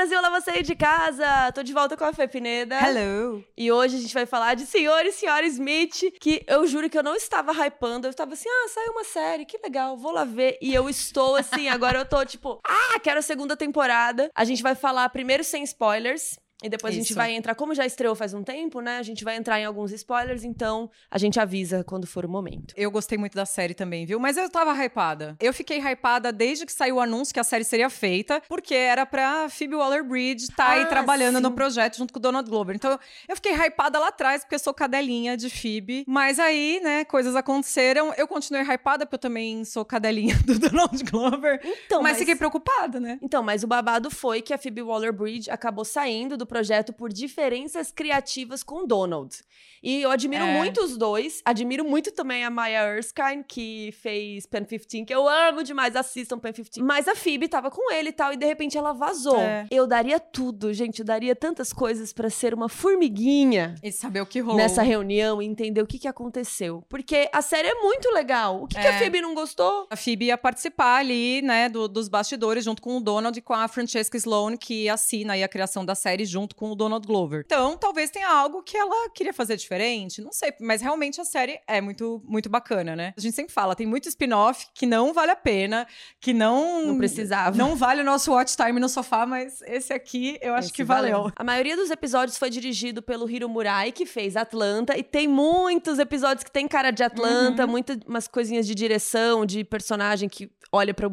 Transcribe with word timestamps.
Brasil, 0.00 0.18
olá 0.18 0.30
você 0.30 0.52
aí 0.52 0.62
de 0.62 0.74
casa! 0.74 1.52
Tô 1.52 1.62
de 1.62 1.74
volta 1.74 1.94
com 1.94 2.04
a 2.04 2.12
Fê 2.14 2.26
Pineda. 2.26 2.74
Hello! 2.74 3.44
E 3.54 3.70
hoje 3.70 3.96
a 3.96 4.00
gente 4.00 4.14
vai 4.14 4.24
falar 4.24 4.54
de 4.54 4.64
Senhor 4.64 5.04
e 5.04 5.12
Senhora 5.12 5.44
Smith, 5.44 6.10
que 6.18 6.42
eu 6.46 6.66
juro 6.66 6.88
que 6.88 6.96
eu 6.96 7.02
não 7.02 7.14
estava 7.14 7.52
hypando. 7.52 8.06
Eu 8.06 8.10
estava 8.10 8.32
assim, 8.32 8.48
ah, 8.48 8.68
saiu 8.68 8.92
uma 8.92 9.04
série, 9.04 9.44
que 9.44 9.60
legal, 9.62 9.98
vou 9.98 10.10
lá 10.10 10.24
ver. 10.24 10.56
E 10.62 10.72
eu 10.72 10.88
estou 10.88 11.36
assim, 11.36 11.68
agora 11.68 11.98
eu 11.98 12.06
tô 12.06 12.24
tipo, 12.24 12.58
ah, 12.66 12.98
quero 13.00 13.18
a 13.18 13.22
segunda 13.22 13.54
temporada. 13.58 14.30
A 14.34 14.42
gente 14.42 14.62
vai 14.62 14.74
falar 14.74 15.06
primeiro 15.10 15.44
sem 15.44 15.62
spoilers. 15.64 16.38
E 16.62 16.68
depois 16.68 16.94
Isso. 16.94 17.00
a 17.00 17.02
gente 17.02 17.14
vai 17.14 17.32
entrar, 17.32 17.54
como 17.54 17.74
já 17.74 17.86
estreou 17.86 18.14
faz 18.14 18.34
um 18.34 18.42
tempo, 18.42 18.80
né? 18.80 18.98
A 18.98 19.02
gente 19.02 19.24
vai 19.24 19.36
entrar 19.36 19.58
em 19.58 19.64
alguns 19.64 19.92
spoilers, 19.92 20.44
então 20.44 20.90
a 21.10 21.18
gente 21.18 21.40
avisa 21.40 21.82
quando 21.84 22.06
for 22.06 22.24
o 22.24 22.28
momento. 22.28 22.74
Eu 22.76 22.90
gostei 22.90 23.16
muito 23.16 23.34
da 23.34 23.46
série 23.46 23.74
também, 23.74 24.04
viu? 24.04 24.20
Mas 24.20 24.36
eu 24.36 24.48
tava 24.50 24.72
hypada. 24.84 25.36
Eu 25.40 25.52
fiquei 25.52 25.78
hypada 25.78 26.32
desde 26.32 26.66
que 26.66 26.72
saiu 26.72 26.96
o 26.96 27.00
anúncio 27.00 27.32
que 27.32 27.40
a 27.40 27.44
série 27.44 27.64
seria 27.64 27.88
feita, 27.88 28.42
porque 28.48 28.74
era 28.74 29.06
pra 29.06 29.48
Phoebe 29.48 29.74
Waller-Bridge 29.74 30.44
estar 30.44 30.56
tá 30.56 30.64
ah, 30.64 30.72
aí 30.74 30.86
trabalhando 30.86 31.36
sim. 31.36 31.42
no 31.42 31.52
projeto 31.52 31.96
junto 31.96 32.12
com 32.12 32.18
o 32.18 32.22
Donald 32.22 32.48
Glover. 32.48 32.76
Então 32.76 32.98
eu 33.28 33.36
fiquei 33.36 33.52
hypada 33.54 33.98
lá 33.98 34.08
atrás, 34.08 34.42
porque 34.42 34.54
eu 34.54 34.58
sou 34.58 34.74
cadelinha 34.74 35.36
de 35.36 35.48
Phoebe. 35.48 36.04
Mas 36.06 36.38
aí, 36.38 36.80
né, 36.82 37.04
coisas 37.04 37.34
aconteceram. 37.34 38.12
Eu 38.16 38.28
continuei 38.28 38.62
hypada, 38.62 39.06
porque 39.06 39.14
eu 39.14 39.20
também 39.20 39.64
sou 39.64 39.84
cadelinha 39.84 40.36
do 40.44 40.58
Donald 40.58 41.02
Glover. 41.04 41.60
Então, 41.86 42.02
mas, 42.02 42.12
mas 42.12 42.18
fiquei 42.18 42.36
preocupada, 42.36 43.00
né? 43.00 43.18
Então, 43.22 43.42
mas 43.42 43.64
o 43.64 43.66
babado 43.66 44.10
foi 44.10 44.42
que 44.42 44.52
a 44.52 44.58
Phoebe 44.58 44.82
Waller-Bridge 44.82 45.50
acabou 45.50 45.84
saindo 45.84 46.36
do 46.36 46.46
projeto 46.50 46.92
por 46.92 47.12
diferenças 47.12 47.92
criativas 47.92 48.64
com 48.64 48.84
Donald. 48.84 49.38
E 49.82 50.02
eu 50.02 50.10
admiro 50.10 50.44
é. 50.44 50.58
muito 50.58 50.82
os 50.82 50.96
dois. 50.96 51.40
Admiro 51.44 51.84
muito 51.84 52.12
também 52.12 52.44
a 52.44 52.50
Maya 52.50 52.96
Erskine, 52.96 53.44
que 53.46 53.94
fez 54.02 54.44
Pen 54.44 54.64
15, 54.64 55.04
que 55.04 55.14
eu 55.14 55.28
amo 55.28 55.62
demais, 55.62 55.96
assistam 55.96 56.38
Pen 56.38 56.52
15. 56.52 56.82
Mas 56.82 57.08
a 57.08 57.14
Phoebe 57.14 57.48
tava 57.48 57.70
com 57.70 57.90
ele 57.92 58.10
e 58.10 58.12
tal, 58.12 58.32
e 58.32 58.36
de 58.36 58.44
repente 58.44 58.76
ela 58.76 58.92
vazou. 58.92 59.40
É. 59.40 59.66
Eu 59.70 59.86
daria 59.86 60.20
tudo, 60.20 60.72
gente, 60.74 60.98
eu 60.98 61.04
daria 61.04 61.34
tantas 61.34 61.72
coisas 61.72 62.12
para 62.12 62.28
ser 62.28 62.52
uma 62.52 62.68
formiguinha. 62.68 63.76
E 63.82 63.90
saber 63.90 64.20
o 64.20 64.26
que 64.26 64.40
rolou. 64.40 64.58
Nessa 64.58 64.82
reunião 64.82 65.40
e 65.40 65.46
entender 65.46 65.80
o 65.80 65.86
que, 65.86 65.98
que 65.98 66.08
aconteceu. 66.08 66.84
Porque 66.88 67.30
a 67.32 67.40
série 67.40 67.68
é 67.68 67.74
muito 67.74 68.10
legal. 68.12 68.64
O 68.64 68.66
que, 68.66 68.76
é. 68.76 68.82
que 68.82 68.86
a 68.88 68.94
é. 68.94 68.98
Phoebe 68.98 69.20
não 69.20 69.34
gostou? 69.34 69.86
A 69.88 69.96
Phoebe 69.96 70.26
ia 70.26 70.36
participar 70.36 70.96
ali, 70.96 71.40
né, 71.42 71.68
do, 71.68 71.88
dos 71.88 72.08
bastidores, 72.08 72.64
junto 72.64 72.82
com 72.82 72.96
o 72.96 73.00
Donald 73.00 73.38
e 73.38 73.42
com 73.42 73.54
a 73.54 73.66
Francesca 73.68 74.16
Sloane, 74.16 74.58
que 74.58 74.88
assina 74.88 75.32
aí 75.34 75.42
a 75.42 75.48
criação 75.48 75.84
da 75.84 75.94
série 75.94 76.24
junto 76.24 76.39
junto 76.40 76.56
com 76.56 76.70
o 76.70 76.74
Donald 76.74 77.06
Glover. 77.06 77.42
Então, 77.44 77.76
talvez 77.76 78.10
tenha 78.10 78.28
algo 78.28 78.62
que 78.62 78.76
ela 78.76 79.10
queria 79.10 79.32
fazer 79.32 79.56
diferente, 79.56 80.22
não 80.22 80.32
sei, 80.32 80.52
mas 80.60 80.80
realmente 80.80 81.20
a 81.20 81.24
série 81.24 81.60
é 81.66 81.80
muito 81.80 82.22
muito 82.24 82.48
bacana, 82.48 82.96
né? 82.96 83.12
A 83.16 83.20
gente 83.20 83.34
sempre 83.34 83.52
fala, 83.52 83.76
tem 83.76 83.86
muito 83.86 84.08
spin-off 84.08 84.66
que 84.74 84.86
não 84.86 85.12
vale 85.12 85.30
a 85.30 85.36
pena, 85.36 85.86
que 86.20 86.32
não 86.32 86.86
não 86.86 86.98
precisava. 86.98 87.56
Não 87.56 87.76
vale 87.76 88.00
o 88.00 88.04
nosso 88.04 88.32
watch 88.32 88.56
time 88.56 88.80
no 88.80 88.88
sofá, 88.88 89.26
mas 89.26 89.62
esse 89.62 89.92
aqui 89.92 90.38
eu 90.40 90.54
acho 90.54 90.68
esse 90.68 90.72
que 90.72 90.84
valeu. 90.84 91.18
valeu. 91.18 91.32
A 91.36 91.44
maioria 91.44 91.76
dos 91.76 91.90
episódios 91.90 92.38
foi 92.38 92.48
dirigido 92.50 93.02
pelo 93.02 93.28
Hiro 93.28 93.48
Murai, 93.48 93.92
que 93.92 94.06
fez 94.06 94.36
Atlanta, 94.36 94.96
e 94.96 95.02
tem 95.02 95.28
muitos 95.28 95.98
episódios 95.98 96.44
que 96.44 96.50
tem 96.50 96.66
cara 96.66 96.90
de 96.90 97.02
Atlanta, 97.02 97.64
uhum. 97.64 97.70
muitas 97.70 97.98
umas 98.06 98.26
coisinhas 98.26 98.66
de 98.66 98.74
direção, 98.74 99.44
de 99.44 99.64
personagem 99.64 100.28
que 100.28 100.50
olha 100.72 100.94
para 100.94 101.08